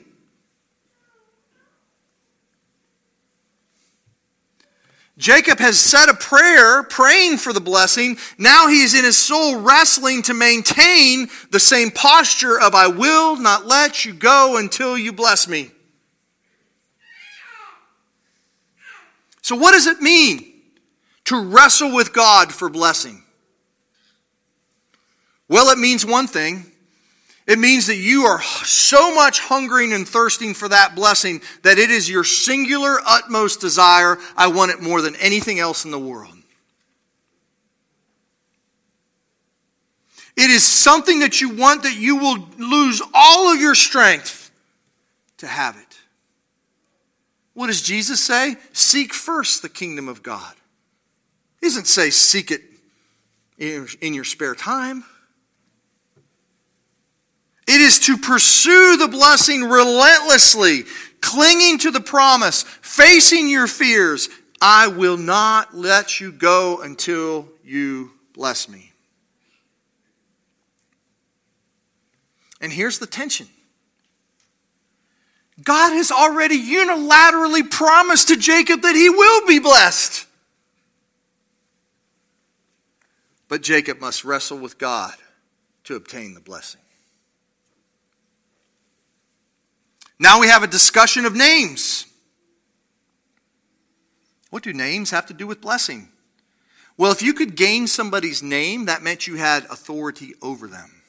Jacob 5.21 5.59
has 5.59 5.79
said 5.79 6.09
a 6.09 6.15
prayer 6.15 6.81
praying 6.81 7.37
for 7.37 7.53
the 7.53 7.61
blessing. 7.61 8.17
Now 8.39 8.67
he 8.67 8.81
is 8.81 8.95
in 8.95 9.05
his 9.05 9.17
soul 9.17 9.61
wrestling 9.61 10.23
to 10.23 10.33
maintain 10.33 11.29
the 11.51 11.59
same 11.59 11.91
posture 11.91 12.59
of, 12.59 12.73
I 12.73 12.87
will 12.87 13.35
not 13.35 13.67
let 13.67 14.03
you 14.03 14.13
go 14.13 14.57
until 14.57 14.97
you 14.97 15.13
bless 15.13 15.47
me. 15.47 15.69
So, 19.43 19.55
what 19.55 19.73
does 19.73 19.85
it 19.85 20.01
mean 20.01 20.43
to 21.25 21.39
wrestle 21.39 21.93
with 21.93 22.13
God 22.13 22.51
for 22.51 22.67
blessing? 22.67 23.23
Well, 25.47 25.69
it 25.69 25.77
means 25.77 26.03
one 26.03 26.25
thing 26.25 26.71
it 27.51 27.59
means 27.59 27.87
that 27.87 27.97
you 27.97 28.23
are 28.23 28.41
so 28.41 29.13
much 29.13 29.41
hungering 29.41 29.91
and 29.91 30.07
thirsting 30.07 30.53
for 30.53 30.69
that 30.69 30.95
blessing 30.95 31.41
that 31.63 31.77
it 31.77 31.89
is 31.89 32.09
your 32.09 32.23
singular, 32.23 32.99
utmost 33.05 33.59
desire. 33.59 34.17
I 34.37 34.47
want 34.47 34.71
it 34.71 34.81
more 34.81 35.01
than 35.01 35.17
anything 35.17 35.59
else 35.59 35.83
in 35.83 35.91
the 35.91 35.99
world. 35.99 36.33
It 40.37 40.49
is 40.49 40.65
something 40.65 41.19
that 41.19 41.41
you 41.41 41.49
want 41.49 41.83
that 41.83 41.97
you 41.97 42.15
will 42.15 42.47
lose 42.57 43.01
all 43.13 43.53
of 43.53 43.59
your 43.59 43.75
strength 43.75 44.49
to 45.39 45.47
have 45.47 45.75
it. 45.75 45.99
What 47.53 47.67
does 47.67 47.81
Jesus 47.81 48.23
say? 48.23 48.55
Seek 48.71 49.13
first 49.13 49.61
the 49.61 49.67
kingdom 49.67 50.07
of 50.07 50.23
God. 50.23 50.55
He 51.59 51.67
doesn't 51.67 51.87
say 51.87 52.11
seek 52.11 52.49
it 52.49 52.61
in 53.57 54.13
your 54.13 54.23
spare 54.23 54.55
time. 54.55 55.03
It 57.73 57.79
is 57.79 57.99
to 57.99 58.17
pursue 58.17 58.97
the 58.97 59.07
blessing 59.07 59.63
relentlessly, 59.63 60.83
clinging 61.21 61.77
to 61.77 61.91
the 61.91 62.01
promise, 62.01 62.63
facing 62.63 63.47
your 63.47 63.65
fears. 63.65 64.27
I 64.59 64.87
will 64.87 65.15
not 65.15 65.73
let 65.73 66.19
you 66.19 66.33
go 66.33 66.81
until 66.81 67.47
you 67.63 68.11
bless 68.33 68.67
me. 68.67 68.91
And 72.59 72.73
here's 72.73 72.99
the 72.99 73.07
tension 73.07 73.47
God 75.63 75.93
has 75.93 76.11
already 76.11 76.61
unilaterally 76.61 77.71
promised 77.71 78.27
to 78.27 78.35
Jacob 78.35 78.81
that 78.81 78.95
he 78.97 79.09
will 79.09 79.47
be 79.47 79.59
blessed. 79.59 80.27
But 83.47 83.61
Jacob 83.61 84.01
must 84.01 84.25
wrestle 84.25 84.57
with 84.57 84.77
God 84.77 85.13
to 85.85 85.95
obtain 85.95 86.33
the 86.33 86.41
blessing. 86.41 86.80
Now 90.21 90.39
we 90.39 90.49
have 90.49 90.61
a 90.61 90.67
discussion 90.67 91.25
of 91.25 91.35
names. 91.35 92.05
What 94.51 94.61
do 94.61 94.71
names 94.71 95.09
have 95.09 95.25
to 95.25 95.33
do 95.33 95.47
with 95.47 95.61
blessing? 95.61 96.09
Well, 96.95 97.11
if 97.11 97.23
you 97.23 97.33
could 97.33 97.55
gain 97.55 97.87
somebody's 97.87 98.43
name, 98.43 98.85
that 98.85 99.01
meant 99.01 99.25
you 99.25 99.37
had 99.37 99.63
authority 99.65 100.35
over 100.39 100.67
them. 100.67 101.01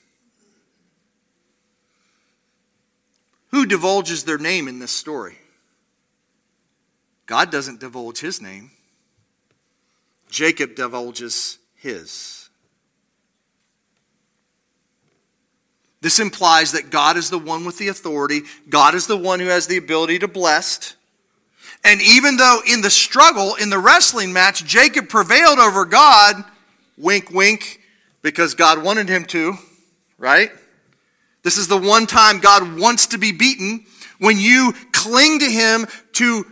Who 3.51 3.67
divulges 3.67 4.25
their 4.25 4.39
name 4.39 4.67
in 4.67 4.79
this 4.79 4.93
story? 4.93 5.37
God 7.27 7.51
doesn't 7.51 7.81
divulge 7.81 8.19
his 8.19 8.41
name, 8.41 8.71
Jacob 10.31 10.75
divulges 10.75 11.59
his. 11.75 12.42
This 16.03 16.19
implies 16.19 16.73
that 16.73 16.91
God 16.91 17.17
is 17.17 17.31
the 17.31 17.39
one 17.39 17.65
with 17.65 17.79
the 17.79 17.89
authority, 17.89 18.43
God 18.69 18.95
is 18.95 19.07
the 19.07 19.17
one 19.17 19.41
who 19.41 19.47
has 19.47 19.69
the 19.69 19.77
ability 19.77 20.19
to 20.19 20.29
bless. 20.29 20.97
And 21.85 22.03
even 22.03 22.37
though 22.37 22.61
in 22.69 22.81
the 22.81 22.91
struggle, 22.91 23.55
in 23.55 23.71
the 23.71 23.79
wrestling 23.79 24.33
match, 24.33 24.65
Jacob 24.65 25.09
prevailed 25.09 25.61
over 25.61 25.85
God, 25.85 26.45
wink, 26.99 27.31
wink, 27.31 27.81
because 28.21 28.55
God 28.55 28.83
wanted 28.83 29.09
him 29.09 29.25
to, 29.27 29.55
right? 30.19 30.51
This 31.45 31.57
is 31.57 31.69
the 31.69 31.79
one 31.79 32.07
time 32.07 32.41
God 32.41 32.79
wants 32.79 33.09
to 33.09 33.19
be 33.19 33.33
beaten. 33.33 33.85
When 34.19 34.39
you 34.39 34.75
cling 34.93 35.39
to 35.39 35.47
him 35.47 35.87
to 36.15 36.45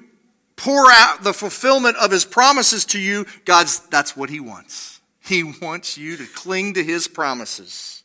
pour 0.54 0.90
out 0.90 1.22
the 1.22 1.32
fulfillment 1.32 1.96
of 1.96 2.12
his 2.12 2.24
promises 2.24 2.84
to 2.86 3.00
you, 3.00 3.26
God's, 3.44 3.80
that's 3.88 4.16
what 4.16 4.30
he 4.30 4.38
wants. 4.38 5.00
He 5.20 5.42
wants 5.42 5.98
you 5.98 6.16
to 6.16 6.26
cling 6.26 6.74
to 6.74 6.84
his 6.84 7.08
promises. 7.08 7.99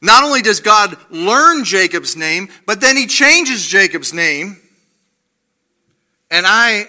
Not 0.00 0.22
only 0.22 0.42
does 0.42 0.60
God 0.60 0.96
learn 1.10 1.64
Jacob's 1.64 2.16
name, 2.16 2.48
but 2.66 2.80
then 2.80 2.96
he 2.96 3.06
changes 3.06 3.66
Jacob's 3.66 4.12
name. 4.12 4.60
And 6.30 6.46
I 6.46 6.86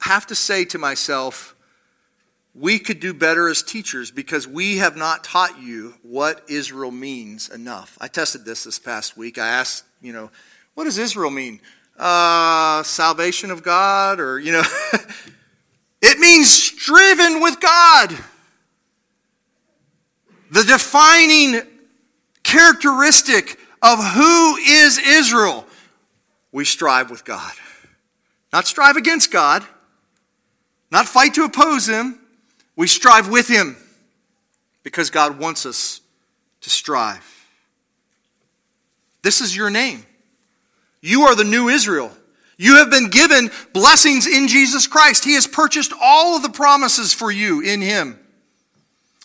have 0.00 0.26
to 0.28 0.34
say 0.34 0.64
to 0.66 0.78
myself, 0.78 1.56
we 2.54 2.78
could 2.78 3.00
do 3.00 3.14
better 3.14 3.48
as 3.48 3.62
teachers 3.62 4.10
because 4.10 4.46
we 4.46 4.76
have 4.76 4.96
not 4.96 5.24
taught 5.24 5.60
you 5.60 5.94
what 6.02 6.44
Israel 6.48 6.90
means 6.90 7.48
enough. 7.48 7.96
I 8.00 8.08
tested 8.08 8.44
this 8.44 8.64
this 8.64 8.78
past 8.78 9.16
week. 9.16 9.38
I 9.38 9.48
asked, 9.48 9.84
you 10.02 10.12
know, 10.12 10.30
what 10.74 10.84
does 10.84 10.98
Israel 10.98 11.30
mean? 11.30 11.60
Uh, 11.98 12.82
salvation 12.82 13.50
of 13.50 13.62
God, 13.62 14.20
or, 14.20 14.38
you 14.38 14.52
know. 14.52 14.64
It 16.02 16.18
means 16.18 16.50
striven 16.50 17.40
with 17.40 17.60
God. 17.60 18.10
The 20.50 20.64
defining 20.64 21.62
characteristic 22.52 23.58
of 23.82 23.98
who 23.98 24.56
is 24.56 24.98
Israel. 24.98 25.66
We 26.52 26.64
strive 26.64 27.10
with 27.10 27.24
God. 27.24 27.52
Not 28.52 28.66
strive 28.66 28.96
against 28.96 29.30
God, 29.30 29.64
not 30.90 31.08
fight 31.08 31.34
to 31.34 31.44
oppose 31.44 31.88
Him. 31.88 32.18
We 32.76 32.86
strive 32.86 33.30
with 33.30 33.48
Him 33.48 33.76
because 34.82 35.08
God 35.08 35.38
wants 35.38 35.64
us 35.64 36.02
to 36.60 36.70
strive. 36.70 37.26
This 39.22 39.40
is 39.40 39.56
your 39.56 39.70
name. 39.70 40.04
You 41.00 41.22
are 41.22 41.34
the 41.34 41.44
new 41.44 41.68
Israel. 41.68 42.12
You 42.58 42.76
have 42.76 42.90
been 42.90 43.08
given 43.08 43.50
blessings 43.72 44.26
in 44.26 44.46
Jesus 44.46 44.86
Christ. 44.86 45.24
He 45.24 45.34
has 45.34 45.46
purchased 45.46 45.92
all 46.00 46.36
of 46.36 46.42
the 46.42 46.50
promises 46.50 47.14
for 47.14 47.30
you 47.30 47.62
in 47.62 47.80
Him. 47.80 48.18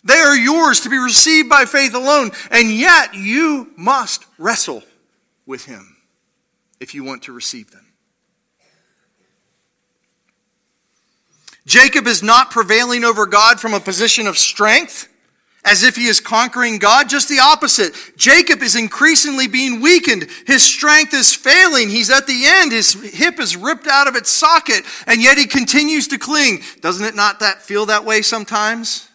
They 0.04 0.18
are 0.18 0.36
yours 0.36 0.80
to 0.80 0.90
be 0.90 0.98
received 0.98 1.48
by 1.48 1.64
faith 1.64 1.94
alone, 1.94 2.30
and 2.50 2.70
yet 2.70 3.14
you 3.14 3.72
must 3.76 4.26
wrestle 4.38 4.82
with 5.46 5.64
Him 5.64 5.96
if 6.80 6.94
you 6.94 7.04
want 7.04 7.24
to 7.24 7.32
receive 7.32 7.70
them. 7.70 7.84
Jacob 11.66 12.06
is 12.06 12.22
not 12.22 12.50
prevailing 12.50 13.04
over 13.04 13.26
God 13.26 13.60
from 13.60 13.74
a 13.74 13.80
position 13.80 14.26
of 14.26 14.38
strength 14.38 15.08
as 15.64 15.82
if 15.82 15.96
he 15.96 16.06
is 16.06 16.20
conquering 16.20 16.78
God. 16.78 17.10
Just 17.10 17.28
the 17.28 17.40
opposite. 17.40 17.94
Jacob 18.16 18.62
is 18.62 18.74
increasingly 18.74 19.48
being 19.48 19.80
weakened. 19.80 20.28
His 20.46 20.62
strength 20.62 21.12
is 21.12 21.34
failing. 21.34 21.90
He's 21.90 22.10
at 22.10 22.26
the 22.26 22.44
end. 22.46 22.72
His 22.72 22.94
hip 22.94 23.38
is 23.38 23.54
ripped 23.54 23.86
out 23.86 24.08
of 24.08 24.16
its 24.16 24.30
socket, 24.30 24.82
and 25.06 25.22
yet 25.22 25.36
he 25.36 25.46
continues 25.46 26.08
to 26.08 26.18
cling. 26.18 26.62
Doesn't 26.80 27.04
it 27.04 27.14
not 27.14 27.40
that 27.40 27.60
feel 27.60 27.86
that 27.86 28.04
way 28.04 28.22
sometimes? 28.22 29.07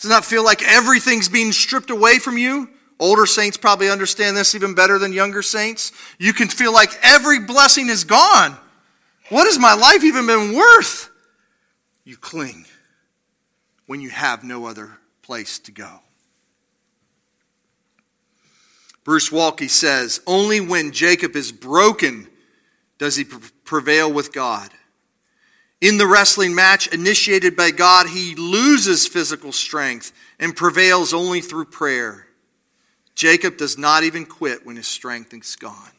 Does 0.00 0.10
not 0.10 0.24
feel 0.24 0.44
like 0.44 0.62
everything's 0.62 1.28
being 1.28 1.52
stripped 1.52 1.90
away 1.90 2.18
from 2.18 2.38
you? 2.38 2.70
Older 3.00 3.26
saints 3.26 3.56
probably 3.56 3.90
understand 3.90 4.36
this 4.36 4.54
even 4.54 4.74
better 4.74 4.98
than 4.98 5.12
younger 5.12 5.42
saints. 5.42 5.92
You 6.18 6.32
can 6.32 6.48
feel 6.48 6.72
like 6.72 6.90
every 7.02 7.40
blessing 7.40 7.88
is 7.88 8.04
gone. 8.04 8.56
What 9.28 9.46
has 9.46 9.58
my 9.58 9.74
life 9.74 10.02
even 10.04 10.26
been 10.26 10.56
worth? 10.56 11.10
You 12.04 12.16
cling 12.16 12.64
when 13.86 14.00
you 14.00 14.10
have 14.10 14.42
no 14.42 14.66
other 14.66 14.98
place 15.22 15.58
to 15.60 15.72
go. 15.72 16.00
Bruce 19.04 19.30
Waltke 19.30 19.70
says, 19.70 20.20
Only 20.26 20.60
when 20.60 20.92
Jacob 20.92 21.36
is 21.36 21.52
broken 21.52 22.28
does 22.98 23.16
he 23.16 23.24
prevail 23.24 24.12
with 24.12 24.32
God. 24.32 24.70
In 25.80 25.96
the 25.96 26.06
wrestling 26.06 26.54
match 26.54 26.88
initiated 26.88 27.56
by 27.56 27.70
God, 27.70 28.08
he 28.08 28.34
loses 28.34 29.06
physical 29.06 29.52
strength 29.52 30.12
and 30.40 30.56
prevails 30.56 31.14
only 31.14 31.40
through 31.40 31.66
prayer. 31.66 32.26
Jacob 33.14 33.56
does 33.56 33.78
not 33.78 34.02
even 34.04 34.26
quit 34.26 34.66
when 34.66 34.76
his 34.76 34.88
strength 34.88 35.32
is 35.34 35.56
gone. 35.56 35.90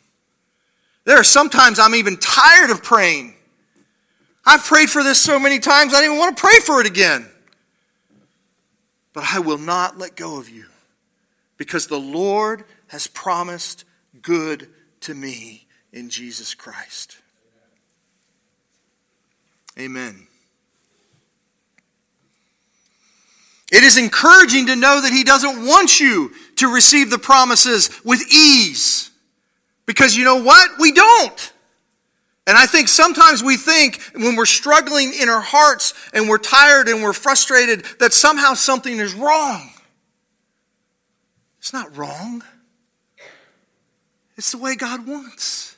There 1.05 1.17
are 1.17 1.23
sometimes 1.23 1.79
I'm 1.79 1.95
even 1.95 2.17
tired 2.17 2.69
of 2.69 2.83
praying. 2.83 3.35
I've 4.45 4.63
prayed 4.63 4.89
for 4.89 5.03
this 5.03 5.21
so 5.21 5.39
many 5.39 5.59
times, 5.59 5.93
I 5.93 5.97
don't 5.97 6.05
even 6.05 6.17
want 6.17 6.35
to 6.35 6.41
pray 6.41 6.59
for 6.65 6.81
it 6.81 6.87
again 6.87 7.29
but 9.13 9.33
I 9.33 9.39
will 9.39 9.57
not 9.57 9.97
let 9.97 10.15
go 10.15 10.37
of 10.37 10.49
you 10.49 10.65
because 11.57 11.87
the 11.87 11.99
Lord 11.99 12.63
has 12.87 13.07
promised 13.07 13.83
good 14.21 14.69
to 15.01 15.13
me 15.13 15.67
in 15.91 16.09
Jesus 16.09 16.55
Christ. 16.55 17.17
Amen. 19.79 20.27
It 23.71 23.83
is 23.83 23.97
encouraging 23.97 24.65
to 24.67 24.75
know 24.75 25.01
that 25.01 25.11
He 25.11 25.23
doesn't 25.23 25.65
want 25.65 25.99
you 25.99 26.31
to 26.57 26.73
receive 26.73 27.09
the 27.09 27.19
promises 27.19 27.89
with 28.03 28.21
ease. 28.33 29.11
Because 29.85 30.15
you 30.15 30.23
know 30.23 30.43
what? 30.43 30.71
We 30.79 30.91
don't. 30.91 31.53
And 32.45 32.57
I 32.57 32.65
think 32.65 32.87
sometimes 32.87 33.43
we 33.43 33.57
think 33.57 34.01
when 34.15 34.35
we're 34.35 34.47
struggling 34.47 35.13
in 35.13 35.29
our 35.29 35.41
hearts 35.41 35.93
and 36.13 36.27
we're 36.27 36.39
tired 36.39 36.87
and 36.87 37.03
we're 37.03 37.13
frustrated 37.13 37.85
that 37.99 38.11
somehow 38.11 38.55
something 38.55 38.97
is 38.97 39.13
wrong. 39.13 39.69
It's 41.59 41.73
not 41.73 41.95
wrong. 41.95 42.43
It's 44.35 44.51
the 44.51 44.57
way 44.57 44.75
God 44.75 45.05
wants. 45.05 45.77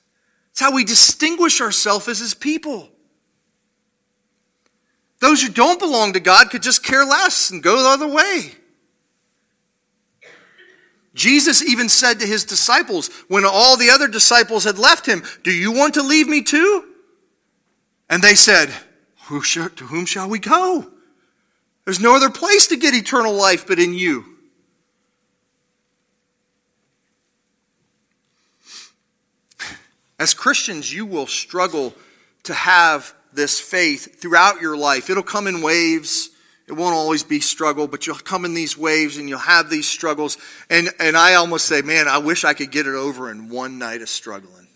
It's 0.52 0.62
how 0.62 0.74
we 0.74 0.86
distinguish 0.86 1.60
ourselves 1.60 2.08
as 2.08 2.20
His 2.20 2.34
people. 2.34 2.90
Those 5.22 5.44
who 5.44 5.50
don't 5.50 5.80
belong 5.80 6.14
to 6.14 6.20
God 6.20 6.50
could 6.50 6.64
just 6.64 6.84
care 6.84 7.06
less 7.06 7.52
and 7.52 7.62
go 7.64 7.82
the 7.82 7.90
other 7.90 8.08
way. 8.08 8.56
Jesus 11.14 11.62
even 11.62 11.90
said 11.90 12.20
to 12.20 12.26
his 12.26 12.44
disciples 12.44 13.10
when 13.28 13.46
all 13.46 13.78
the 13.78 13.92
other 13.92 14.08
disciples 14.08 14.64
had 14.64 14.80
left 14.80 15.06
him, 15.06 15.24
Do 15.44 15.52
you 15.52 15.72
want 15.72 15.94
to 15.94 16.02
leave 16.02 16.28
me 16.28 16.42
too? 16.42 16.86
And 18.10 18.24
they 18.24 18.34
said, 18.34 18.74
Who 19.28 19.42
To 19.42 19.86
whom 19.86 20.06
shall 20.08 20.28
we 20.28 20.40
go? 20.40 20.92
There's 21.86 22.00
no 22.00 22.16
other 22.16 22.30
place 22.30 22.68
to 22.68 22.76
get 22.76 22.96
eternal 22.96 23.34
life 23.34 23.68
but 23.68 23.80
in 23.80 23.94
you. 23.94 24.26
As 30.18 30.34
Christians, 30.34 30.94
you 30.94 31.06
will 31.06 31.28
struggle 31.28 31.94
to 32.44 32.54
have 32.54 33.14
this 33.34 33.60
faith 33.60 34.20
throughout 34.20 34.62
your 34.62 34.78
life. 34.78 35.10
It'll 35.10 35.24
come 35.24 35.48
in 35.48 35.62
waves. 35.62 36.30
It 36.68 36.74
won't 36.74 36.96
always 36.96 37.24
be 37.24 37.40
struggle, 37.40 37.88
but 37.88 38.08
you'll 38.08 38.16
come 38.16 38.46
in 38.46 38.54
these 38.54 38.78
waves 38.78 39.18
and 39.18 39.28
you'll 39.28 39.40
have 39.40 39.70
these 39.70 39.90
struggles. 39.90 40.38
And, 40.70 40.90
and 41.00 41.18
I 41.18 41.36
almost 41.36 41.66
say, 41.66 41.82
man, 41.82 42.08
I 42.08 42.20
wish 42.20 42.44
I 42.44 42.54
could 42.54 42.72
get 42.72 42.88
it 42.88 42.96
over 42.96 43.30
in 43.30 43.50
one 43.50 43.78
night 43.78 44.02
of 44.02 44.10
struggling. 44.10 44.68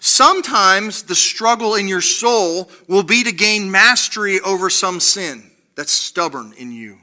Sometimes 0.00 1.02
the 1.02 1.14
struggle 1.14 1.74
in 1.74 1.88
your 1.88 2.00
soul 2.00 2.70
will 2.86 3.02
be 3.02 3.24
to 3.24 3.32
gain 3.32 3.70
mastery 3.70 4.40
over 4.40 4.70
some 4.70 5.00
sin 5.00 5.50
that's 5.74 5.92
stubborn 5.92 6.54
in 6.56 6.72
you. 6.72 6.98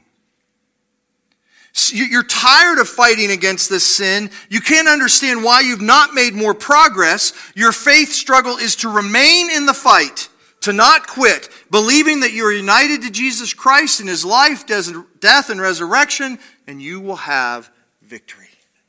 You're 1.92 2.22
tired 2.22 2.78
of 2.78 2.88
fighting 2.88 3.30
against 3.30 3.68
this 3.68 3.84
sin. 3.84 4.30
You 4.48 4.62
can't 4.62 4.88
understand 4.88 5.44
why 5.44 5.60
you've 5.60 5.82
not 5.82 6.14
made 6.14 6.32
more 6.32 6.54
progress. 6.54 7.34
Your 7.54 7.70
faith 7.70 8.12
struggle 8.12 8.56
is 8.56 8.76
to 8.76 8.88
remain 8.88 9.50
in 9.50 9.66
the 9.66 9.74
fight, 9.74 10.30
to 10.62 10.72
not 10.72 11.06
quit, 11.06 11.50
believing 11.70 12.20
that 12.20 12.32
you're 12.32 12.52
united 12.52 13.02
to 13.02 13.10
Jesus 13.10 13.52
Christ 13.52 14.00
in 14.00 14.06
his 14.06 14.24
life, 14.24 14.64
death, 14.66 15.50
and 15.50 15.60
resurrection, 15.60 16.38
and 16.66 16.80
you 16.80 16.98
will 16.98 17.16
have 17.16 17.70
victory 18.00 18.48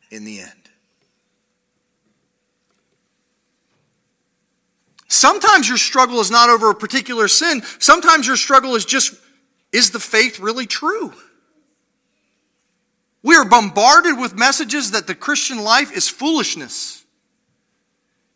in 0.09 0.23
the 0.23 0.39
end. 0.39 0.51
Sometimes 5.09 5.67
your 5.67 5.77
struggle 5.77 6.21
is 6.21 6.31
not 6.31 6.49
over 6.49 6.69
a 6.69 6.75
particular 6.75 7.27
sin. 7.27 7.61
Sometimes 7.79 8.27
your 8.27 8.37
struggle 8.37 8.75
is 8.75 8.85
just, 8.85 9.13
is 9.73 9.91
the 9.91 9.99
faith 9.99 10.39
really 10.39 10.65
true? 10.65 11.13
We 13.27 13.35
are 13.35 13.43
bombarded 13.43 14.17
with 14.17 14.37
messages 14.37 14.91
that 14.91 15.05
the 15.05 15.13
Christian 15.13 15.61
life 15.61 15.91
is 15.91 16.07
foolishness. 16.07 17.03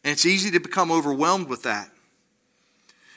And 0.04 0.12
it's 0.12 0.26
easy 0.26 0.52
to 0.52 0.60
become 0.60 0.92
overwhelmed 0.92 1.48
with 1.48 1.64
that. 1.64 1.90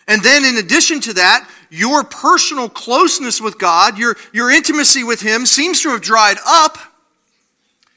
And 0.06 0.22
then, 0.22 0.44
in 0.44 0.56
addition 0.56 1.00
to 1.00 1.14
that, 1.14 1.50
your 1.70 2.04
personal 2.04 2.68
closeness 2.68 3.40
with 3.40 3.58
God, 3.58 3.98
your, 3.98 4.14
your 4.32 4.52
intimacy 4.52 5.02
with 5.02 5.20
Him, 5.20 5.46
seems 5.46 5.82
to 5.82 5.88
have 5.88 6.00
dried 6.00 6.36
up 6.46 6.78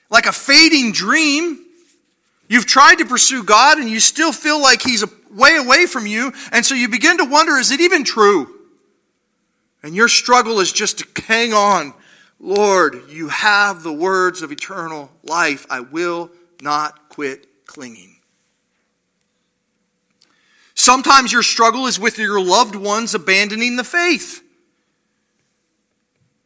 like 0.09 0.25
a 0.25 0.31
fading 0.31 0.91
dream. 0.91 1.63
You've 2.47 2.65
tried 2.65 2.95
to 2.95 3.05
pursue 3.05 3.43
God 3.43 3.77
and 3.77 3.87
you 3.87 3.99
still 3.99 4.31
feel 4.31 4.59
like 4.59 4.81
He's 4.81 5.05
way 5.29 5.55
away 5.55 5.85
from 5.85 6.07
you. 6.07 6.33
And 6.51 6.65
so 6.65 6.73
you 6.73 6.89
begin 6.89 7.19
to 7.19 7.25
wonder 7.25 7.57
is 7.57 7.69
it 7.69 7.81
even 7.81 8.03
true? 8.03 8.55
And 9.83 9.95
your 9.95 10.07
struggle 10.07 10.61
is 10.61 10.71
just 10.71 10.97
to 10.97 11.21
hang 11.27 11.53
on 11.53 11.93
Lord, 12.39 13.09
you 13.09 13.29
have 13.29 13.83
the 13.83 13.93
words 13.93 14.41
of 14.41 14.51
eternal 14.51 15.09
life. 15.23 15.65
I 15.69 15.79
will 15.79 16.29
not 16.61 17.09
quit 17.09 17.47
clinging. 17.65 18.17
Sometimes 20.75 21.33
your 21.33 21.43
struggle 21.43 21.87
is 21.87 21.99
with 21.99 22.19
your 22.19 22.39
loved 22.39 22.75
ones 22.75 23.15
abandoning 23.15 23.75
the 23.75 23.83
faith. 23.83 24.43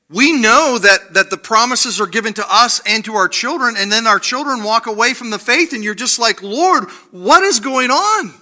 We 0.10 0.34
know 0.34 0.78
that, 0.78 1.14
that 1.14 1.30
the 1.30 1.38
promises 1.38 2.02
are 2.02 2.08
given 2.08 2.34
to 2.34 2.46
us 2.50 2.82
and 2.86 3.04
to 3.06 3.16
our 3.16 3.28
children, 3.30 3.76
and 3.78 3.92
then 3.92 4.08
our 4.08 4.20
children 4.20 4.64
walk 4.64 4.88
away 4.88 5.14
from 5.14 5.30
the 5.30 5.40
faith, 5.40 5.74
and 5.74 5.84
you're 5.84 5.94
just 5.96 6.20
like, 6.20 6.42
Lord, 6.42 6.90
what 7.12 7.44
is 7.44 7.60
going 7.60 7.92
on? 7.92 8.34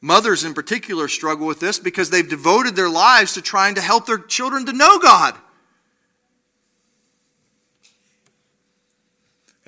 Mothers, 0.00 0.44
in 0.44 0.54
particular, 0.54 1.08
struggle 1.08 1.46
with 1.46 1.60
this 1.60 1.78
because 1.78 2.10
they've 2.10 2.28
devoted 2.28 2.74
their 2.74 2.88
lives 2.88 3.34
to 3.34 3.42
trying 3.42 3.74
to 3.74 3.80
help 3.80 4.06
their 4.06 4.18
children 4.18 4.66
to 4.66 4.72
know 4.72 4.98
God. 4.98 5.36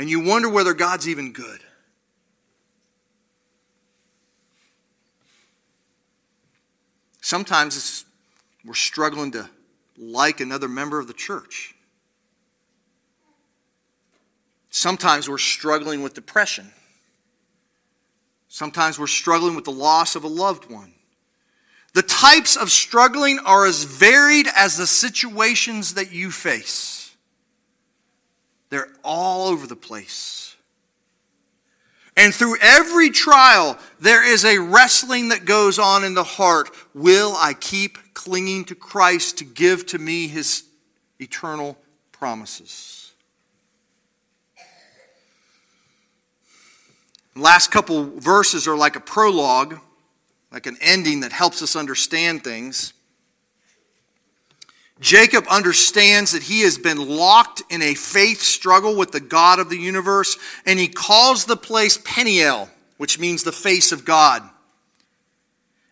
and 0.03 0.11
you 0.11 0.19
wonder 0.19 0.49
whether 0.49 0.75
God's 0.75 1.09
even 1.09 1.33
good. 1.33 1.61
Sometimes 7.21 8.05
we're 8.65 8.75
struggling 8.75 9.31
to 9.31 9.49
like 9.97 10.41
another 10.41 10.69
member 10.69 10.99
of 10.99 11.07
the 11.07 11.13
church. 11.13 11.77
Sometimes 14.71 15.29
we're 15.29 15.39
struggling 15.39 16.03
with 16.03 16.15
depression. 16.15 16.73
Sometimes 18.55 18.99
we're 18.99 19.07
struggling 19.07 19.55
with 19.55 19.65
the 19.65 19.73
loss 19.73 20.15
of 20.15 20.25
a 20.25 20.29
loved 20.29 20.71
one. 20.71 20.93
The 21.95 22.03
types 22.03 22.55
of 22.55 22.71
struggling 22.71 23.39
are 23.47 23.65
as 23.65 23.85
varied 23.85 24.47
as 24.55 24.77
the 24.77 24.87
situations 24.87 25.95
that 25.95 26.13
you 26.13 26.31
face. 26.31 27.17
They're 28.69 28.91
all 29.03 29.49
over 29.49 29.67
the 29.67 29.75
place. 29.75 30.55
And 32.15 32.35
through 32.35 32.59
every 32.61 33.09
trial, 33.09 33.79
there 34.01 34.23
is 34.23 34.45
a 34.45 34.59
wrestling 34.59 35.31
that 35.31 35.47
goes 35.47 35.79
on 35.79 36.05
in 36.05 36.13
the 36.13 36.23
heart. 36.23 36.69
Will 36.93 37.35
I 37.39 37.55
keep 37.55 37.97
clinging 38.13 38.67
to 38.67 38.75
Christ 38.75 39.39
to 39.39 39.45
give 39.45 39.87
to 39.87 39.99
me 39.99 40.29
his 40.29 40.65
eternal 41.19 41.79
promises? 42.13 43.02
Last 47.35 47.71
couple 47.71 48.05
verses 48.19 48.69
are 48.69 48.77
like 48.77 48.97
a 48.97 49.01
prologue, 49.01 49.79
like 50.51 50.67
an 50.67 50.77
ending 50.81 51.21
that 51.21 51.33
helps 51.33 51.63
us 51.63 51.77
understand 51.77 52.45
things. 52.45 52.93
Jacob 55.01 55.47
understands 55.51 56.33
that 56.33 56.45
he 56.45 56.61
has 56.61 56.79
been 56.79 57.09
locked 57.09 57.63
in 57.71 57.83
a 57.83 57.95
faith 57.95 58.41
struggle 58.41 58.97
with 58.97 59.11
the 59.11 59.21
God 59.21 59.59
of 59.59 59.69
the 59.69 59.77
universe, 59.77 60.37
and 60.65 60.79
he 60.79 60.87
calls 60.87 61.45
the 61.45 61.57
place 61.57 61.99
Peniel, 62.05 62.69
which 62.99 63.19
means 63.19 63.43
the 63.43 63.51
face 63.51 63.91
of 63.91 64.05
God. 64.05 64.49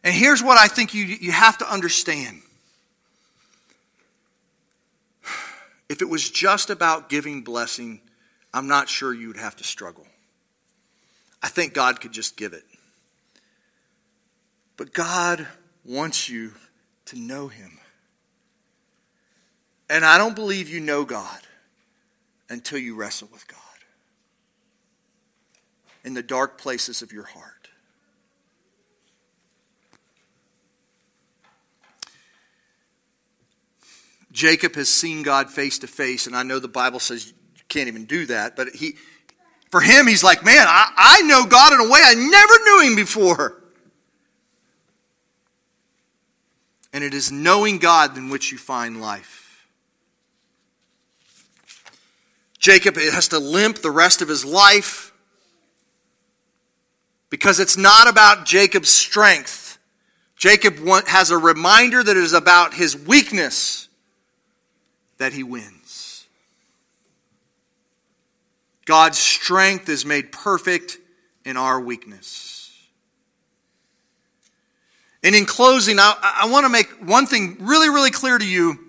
And 0.04 0.14
here's 0.14 0.42
what 0.42 0.58
I 0.58 0.68
think 0.68 0.94
you, 0.94 1.04
you 1.04 1.32
have 1.32 1.58
to 1.58 1.70
understand. 1.70 2.40
If 5.88 6.02
it 6.02 6.08
was 6.08 6.30
just 6.30 6.70
about 6.70 7.08
giving 7.08 7.42
blessing, 7.42 8.00
I'm 8.54 8.68
not 8.68 8.88
sure 8.88 9.12
you 9.12 9.26
would 9.26 9.36
have 9.36 9.56
to 9.56 9.64
struggle. 9.64 10.06
I 11.42 11.48
think 11.48 11.74
God 11.74 12.00
could 12.00 12.12
just 12.12 12.36
give 12.36 12.52
it. 12.52 12.64
But 14.76 14.92
God 14.92 15.46
wants 15.84 16.28
you 16.28 16.52
to 17.06 17.18
know 17.18 17.48
Him. 17.48 17.78
And 19.88 20.04
I 20.04 20.18
don't 20.18 20.36
believe 20.36 20.68
you 20.68 20.80
know 20.80 21.04
God 21.04 21.40
until 22.48 22.78
you 22.78 22.94
wrestle 22.94 23.28
with 23.32 23.46
God 23.48 23.58
in 26.04 26.14
the 26.14 26.22
dark 26.22 26.58
places 26.58 27.02
of 27.02 27.12
your 27.12 27.24
heart. 27.24 27.68
Jacob 34.32 34.76
has 34.76 34.88
seen 34.88 35.22
God 35.22 35.50
face 35.50 35.78
to 35.80 35.86
face, 35.86 36.26
and 36.26 36.36
I 36.36 36.42
know 36.42 36.58
the 36.58 36.68
Bible 36.68 37.00
says 37.00 37.26
you 37.26 37.32
can't 37.68 37.88
even 37.88 38.04
do 38.04 38.26
that, 38.26 38.54
but 38.54 38.68
he, 38.68 38.94
for 39.70 39.80
him, 39.80 40.06
he's 40.06 40.24
like, 40.24 40.44
man, 40.44 40.66
I, 40.66 40.92
I 40.96 41.22
know 41.22 41.46
God 41.46 41.72
in 41.72 41.80
a 41.80 41.88
way 41.88 42.00
I 42.02 42.14
never 42.14 42.64
knew 42.64 42.90
him 42.90 42.96
before. 42.96 43.56
And 46.92 47.04
it 47.04 47.14
is 47.14 47.30
knowing 47.30 47.78
God 47.78 48.18
in 48.18 48.30
which 48.30 48.50
you 48.50 48.58
find 48.58 49.00
life. 49.00 49.68
Jacob 52.58 52.96
has 52.96 53.28
to 53.28 53.38
limp 53.38 53.78
the 53.78 53.90
rest 53.90 54.20
of 54.20 54.28
his 54.28 54.44
life 54.44 55.12
because 57.30 57.60
it's 57.60 57.76
not 57.76 58.08
about 58.08 58.44
Jacob's 58.44 58.90
strength. 58.90 59.78
Jacob 60.36 60.76
has 61.06 61.30
a 61.30 61.38
reminder 61.38 62.02
that 62.02 62.16
it 62.16 62.22
is 62.22 62.32
about 62.32 62.74
his 62.74 62.96
weakness 62.96 63.88
that 65.18 65.32
he 65.32 65.42
wins. 65.42 65.79
God's 68.90 69.18
strength 69.18 69.88
is 69.88 70.04
made 70.04 70.32
perfect 70.32 70.98
in 71.44 71.56
our 71.56 71.80
weakness. 71.80 72.76
And 75.22 75.32
in 75.32 75.46
closing, 75.46 76.00
I, 76.00 76.16
I 76.42 76.48
want 76.48 76.64
to 76.64 76.68
make 76.68 76.88
one 77.00 77.26
thing 77.26 77.58
really, 77.60 77.88
really 77.88 78.10
clear 78.10 78.36
to 78.36 78.44
you 78.44 78.80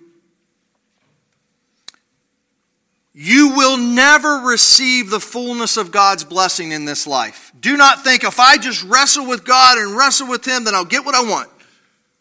you 3.13 3.53
will 3.55 3.77
never 3.77 4.37
receive 4.37 5.11
the 5.11 5.19
fullness 5.19 5.77
of 5.77 5.91
God's 5.91 6.23
blessing 6.23 6.71
in 6.71 6.85
this 6.85 7.05
life. 7.05 7.51
Do 7.59 7.77
not 7.77 8.03
think 8.03 8.23
if 8.23 8.39
I 8.39 8.57
just 8.57 8.83
wrestle 8.85 9.27
with 9.27 9.45
God 9.45 9.77
and 9.77 9.95
wrestle 9.95 10.27
with 10.27 10.43
Him, 10.43 10.63
then 10.63 10.73
I'll 10.73 10.83
get 10.83 11.05
what 11.05 11.13
I 11.13 11.21
want 11.21 11.47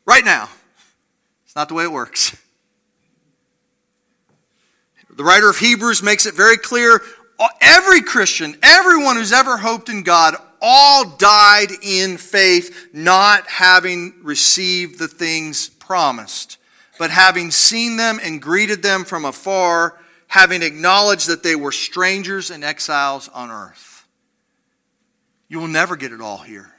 right 0.05 0.23
now. 0.23 0.51
It's 1.47 1.57
not 1.57 1.71
the 1.71 1.75
way 1.75 1.85
it 1.85 1.93
works. 1.93 2.37
The 5.09 5.25
writer 5.25 5.49
of 5.49 5.57
Hebrews 5.57 6.03
makes 6.03 6.27
it 6.27 6.35
very 6.35 6.59
clear 6.59 7.01
every 7.61 8.03
Christian, 8.03 8.57
everyone 8.63 9.17
who's 9.17 9.33
ever 9.33 9.57
hoped 9.57 9.89
in 9.89 10.03
God, 10.03 10.37
all 10.61 11.17
died 11.17 11.71
in 11.83 12.19
faith, 12.19 12.89
not 12.93 13.47
having 13.47 14.15
received 14.23 14.99
the 14.99 15.09
things 15.09 15.69
promised, 15.69 16.59
but 16.99 17.11
having 17.11 17.51
seen 17.51 17.97
them 17.97 18.21
and 18.23 18.43
greeted 18.43 18.83
them 18.83 19.05
from 19.05 19.25
afar 19.25 19.97
having 20.31 20.63
acknowledged 20.63 21.27
that 21.27 21.43
they 21.43 21.57
were 21.57 21.73
strangers 21.73 22.53
and 22.53 22.63
exiles 22.63 23.29
on 23.31 23.51
earth. 23.51 24.07
You 25.49 25.59
will 25.59 25.67
never 25.67 25.97
get 25.97 26.13
it 26.13 26.21
all 26.21 26.39
here. 26.39 26.73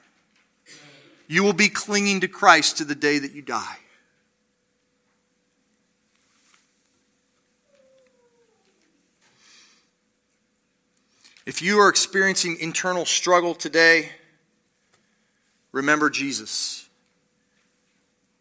You 1.27 1.43
will 1.43 1.51
be 1.51 1.67
clinging 1.67 2.21
to 2.21 2.29
Christ 2.29 2.77
to 2.77 2.85
the 2.85 2.95
day 2.95 3.19
that 3.19 3.33
you 3.33 3.41
die. 3.41 3.77
If 11.45 11.61
you 11.61 11.79
are 11.79 11.89
experiencing 11.89 12.57
internal 12.59 13.05
struggle 13.05 13.55
today, 13.55 14.09
remember 15.71 16.09
Jesus. 16.09 16.87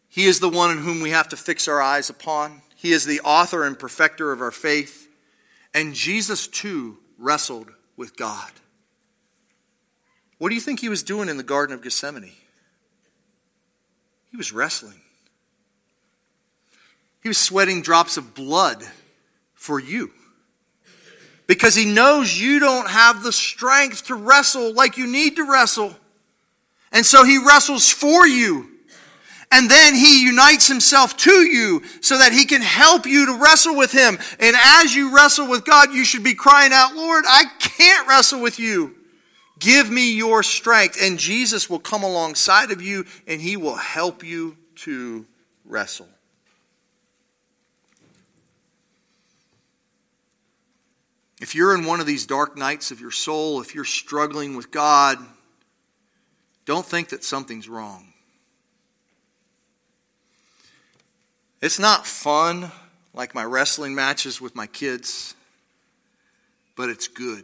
He 0.07 0.25
is 0.25 0.39
the 0.39 0.49
one 0.49 0.71
in 0.71 0.83
whom 0.83 1.01
we 1.01 1.11
have 1.11 1.29
to 1.29 1.37
fix 1.37 1.67
our 1.67 1.81
eyes 1.81 2.09
upon. 2.09 2.61
He 2.75 2.91
is 2.91 3.05
the 3.05 3.21
author 3.21 3.63
and 3.63 3.79
perfecter 3.79 4.31
of 4.31 4.41
our 4.41 4.51
faith. 4.51 5.07
And 5.73 5.93
Jesus, 5.93 6.47
too, 6.47 6.97
wrestled 7.17 7.71
with 7.95 8.17
God. 8.17 8.51
What 10.37 10.49
do 10.49 10.55
you 10.55 10.61
think 10.61 10.79
he 10.79 10.89
was 10.89 11.03
doing 11.03 11.29
in 11.29 11.37
the 11.37 11.43
Garden 11.43 11.73
of 11.73 11.81
Gethsemane? 11.81 12.33
He 14.29 14.37
was 14.37 14.51
wrestling. 14.51 14.99
He 17.21 17.29
was 17.29 17.37
sweating 17.37 17.81
drops 17.81 18.17
of 18.17 18.33
blood 18.33 18.83
for 19.53 19.79
you. 19.79 20.11
Because 21.51 21.75
he 21.75 21.83
knows 21.83 22.39
you 22.39 22.59
don't 22.61 22.89
have 22.89 23.23
the 23.23 23.33
strength 23.33 24.05
to 24.05 24.15
wrestle 24.15 24.73
like 24.73 24.97
you 24.97 25.05
need 25.05 25.35
to 25.35 25.43
wrestle. 25.43 25.93
And 26.93 27.05
so 27.05 27.25
he 27.25 27.45
wrestles 27.45 27.89
for 27.89 28.25
you 28.25 28.69
and 29.51 29.69
then 29.69 29.93
he 29.93 30.23
unites 30.23 30.65
himself 30.65 31.17
to 31.17 31.41
you 31.41 31.83
so 31.99 32.17
that 32.19 32.31
he 32.31 32.45
can 32.45 32.61
help 32.61 33.05
you 33.05 33.25
to 33.25 33.37
wrestle 33.37 33.75
with 33.75 33.91
him. 33.91 34.17
And 34.39 34.55
as 34.57 34.95
you 34.95 35.13
wrestle 35.13 35.49
with 35.49 35.65
God, 35.65 35.93
you 35.93 36.05
should 36.05 36.23
be 36.23 36.35
crying 36.35 36.71
out, 36.71 36.95
Lord, 36.95 37.25
I 37.27 37.43
can't 37.59 38.07
wrestle 38.07 38.39
with 38.39 38.57
you. 38.57 38.95
Give 39.59 39.91
me 39.91 40.13
your 40.13 40.43
strength. 40.43 40.97
And 41.01 41.19
Jesus 41.19 41.69
will 41.69 41.79
come 41.79 42.03
alongside 42.03 42.71
of 42.71 42.81
you 42.81 43.03
and 43.27 43.41
he 43.41 43.57
will 43.57 43.75
help 43.75 44.23
you 44.23 44.55
to 44.75 45.25
wrestle. 45.65 46.07
If 51.41 51.55
you're 51.55 51.73
in 51.73 51.85
one 51.85 51.99
of 51.99 52.05
these 52.05 52.27
dark 52.27 52.55
nights 52.55 52.91
of 52.91 53.01
your 53.01 53.09
soul, 53.09 53.61
if 53.61 53.73
you're 53.73 53.83
struggling 53.83 54.55
with 54.55 54.69
God, 54.69 55.17
don't 56.65 56.85
think 56.85 57.09
that 57.09 57.23
something's 57.23 57.67
wrong. 57.67 58.13
It's 61.59 61.79
not 61.79 62.05
fun 62.05 62.71
like 63.15 63.33
my 63.33 63.43
wrestling 63.43 63.95
matches 63.95 64.39
with 64.39 64.55
my 64.55 64.67
kids, 64.67 65.33
but 66.75 66.89
it's 66.89 67.07
good. 67.07 67.43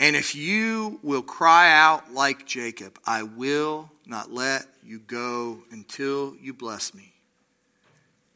And 0.00 0.16
if 0.16 0.34
you 0.34 0.98
will 1.02 1.22
cry 1.22 1.70
out 1.70 2.14
like 2.14 2.46
Jacob, 2.46 2.98
I 3.06 3.24
will 3.24 3.90
not 4.06 4.32
let 4.32 4.64
you 4.82 5.00
go 5.00 5.58
until 5.70 6.34
you 6.40 6.54
bless 6.54 6.94
me, 6.94 7.12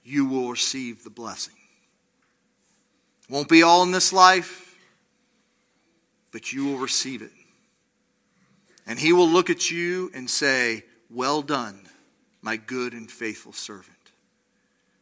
you 0.05 0.26
will 0.26 0.51
receive 0.51 1.03
the 1.03 1.11
blessing. 1.11 1.55
Won't 3.31 3.49
be 3.49 3.62
all 3.62 3.85
in 3.85 3.93
this 3.93 4.12
life, 4.12 4.76
but 6.33 6.53
you 6.53 6.66
will 6.66 6.78
receive 6.78 7.22
it. 7.22 7.31
And 8.87 8.99
he 8.99 9.12
will 9.12 9.28
look 9.28 9.51
at 9.51 9.70
you 9.70 10.11
and 10.12 10.28
say, 10.28 10.85
Well 11.09 11.41
done 11.41 11.89
my 12.43 12.57
good 12.57 12.93
and 12.93 13.09
faithful 13.09 13.53
servant. 13.53 13.97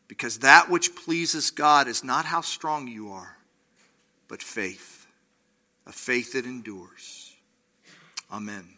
Because 0.09 0.41
that 0.41 0.69
which 0.69 0.95
pleases 0.95 1.51
God 1.51 1.89
is 1.89 2.05
not 2.05 2.27
how 2.27 2.43
strong 2.43 2.87
you 2.87 3.11
are, 3.13 3.39
but 4.29 4.43
faith, 4.43 5.07
a 5.87 5.93
faith 5.93 6.35
that 6.35 6.45
endures. 6.45 7.33
Amen. 8.31 8.78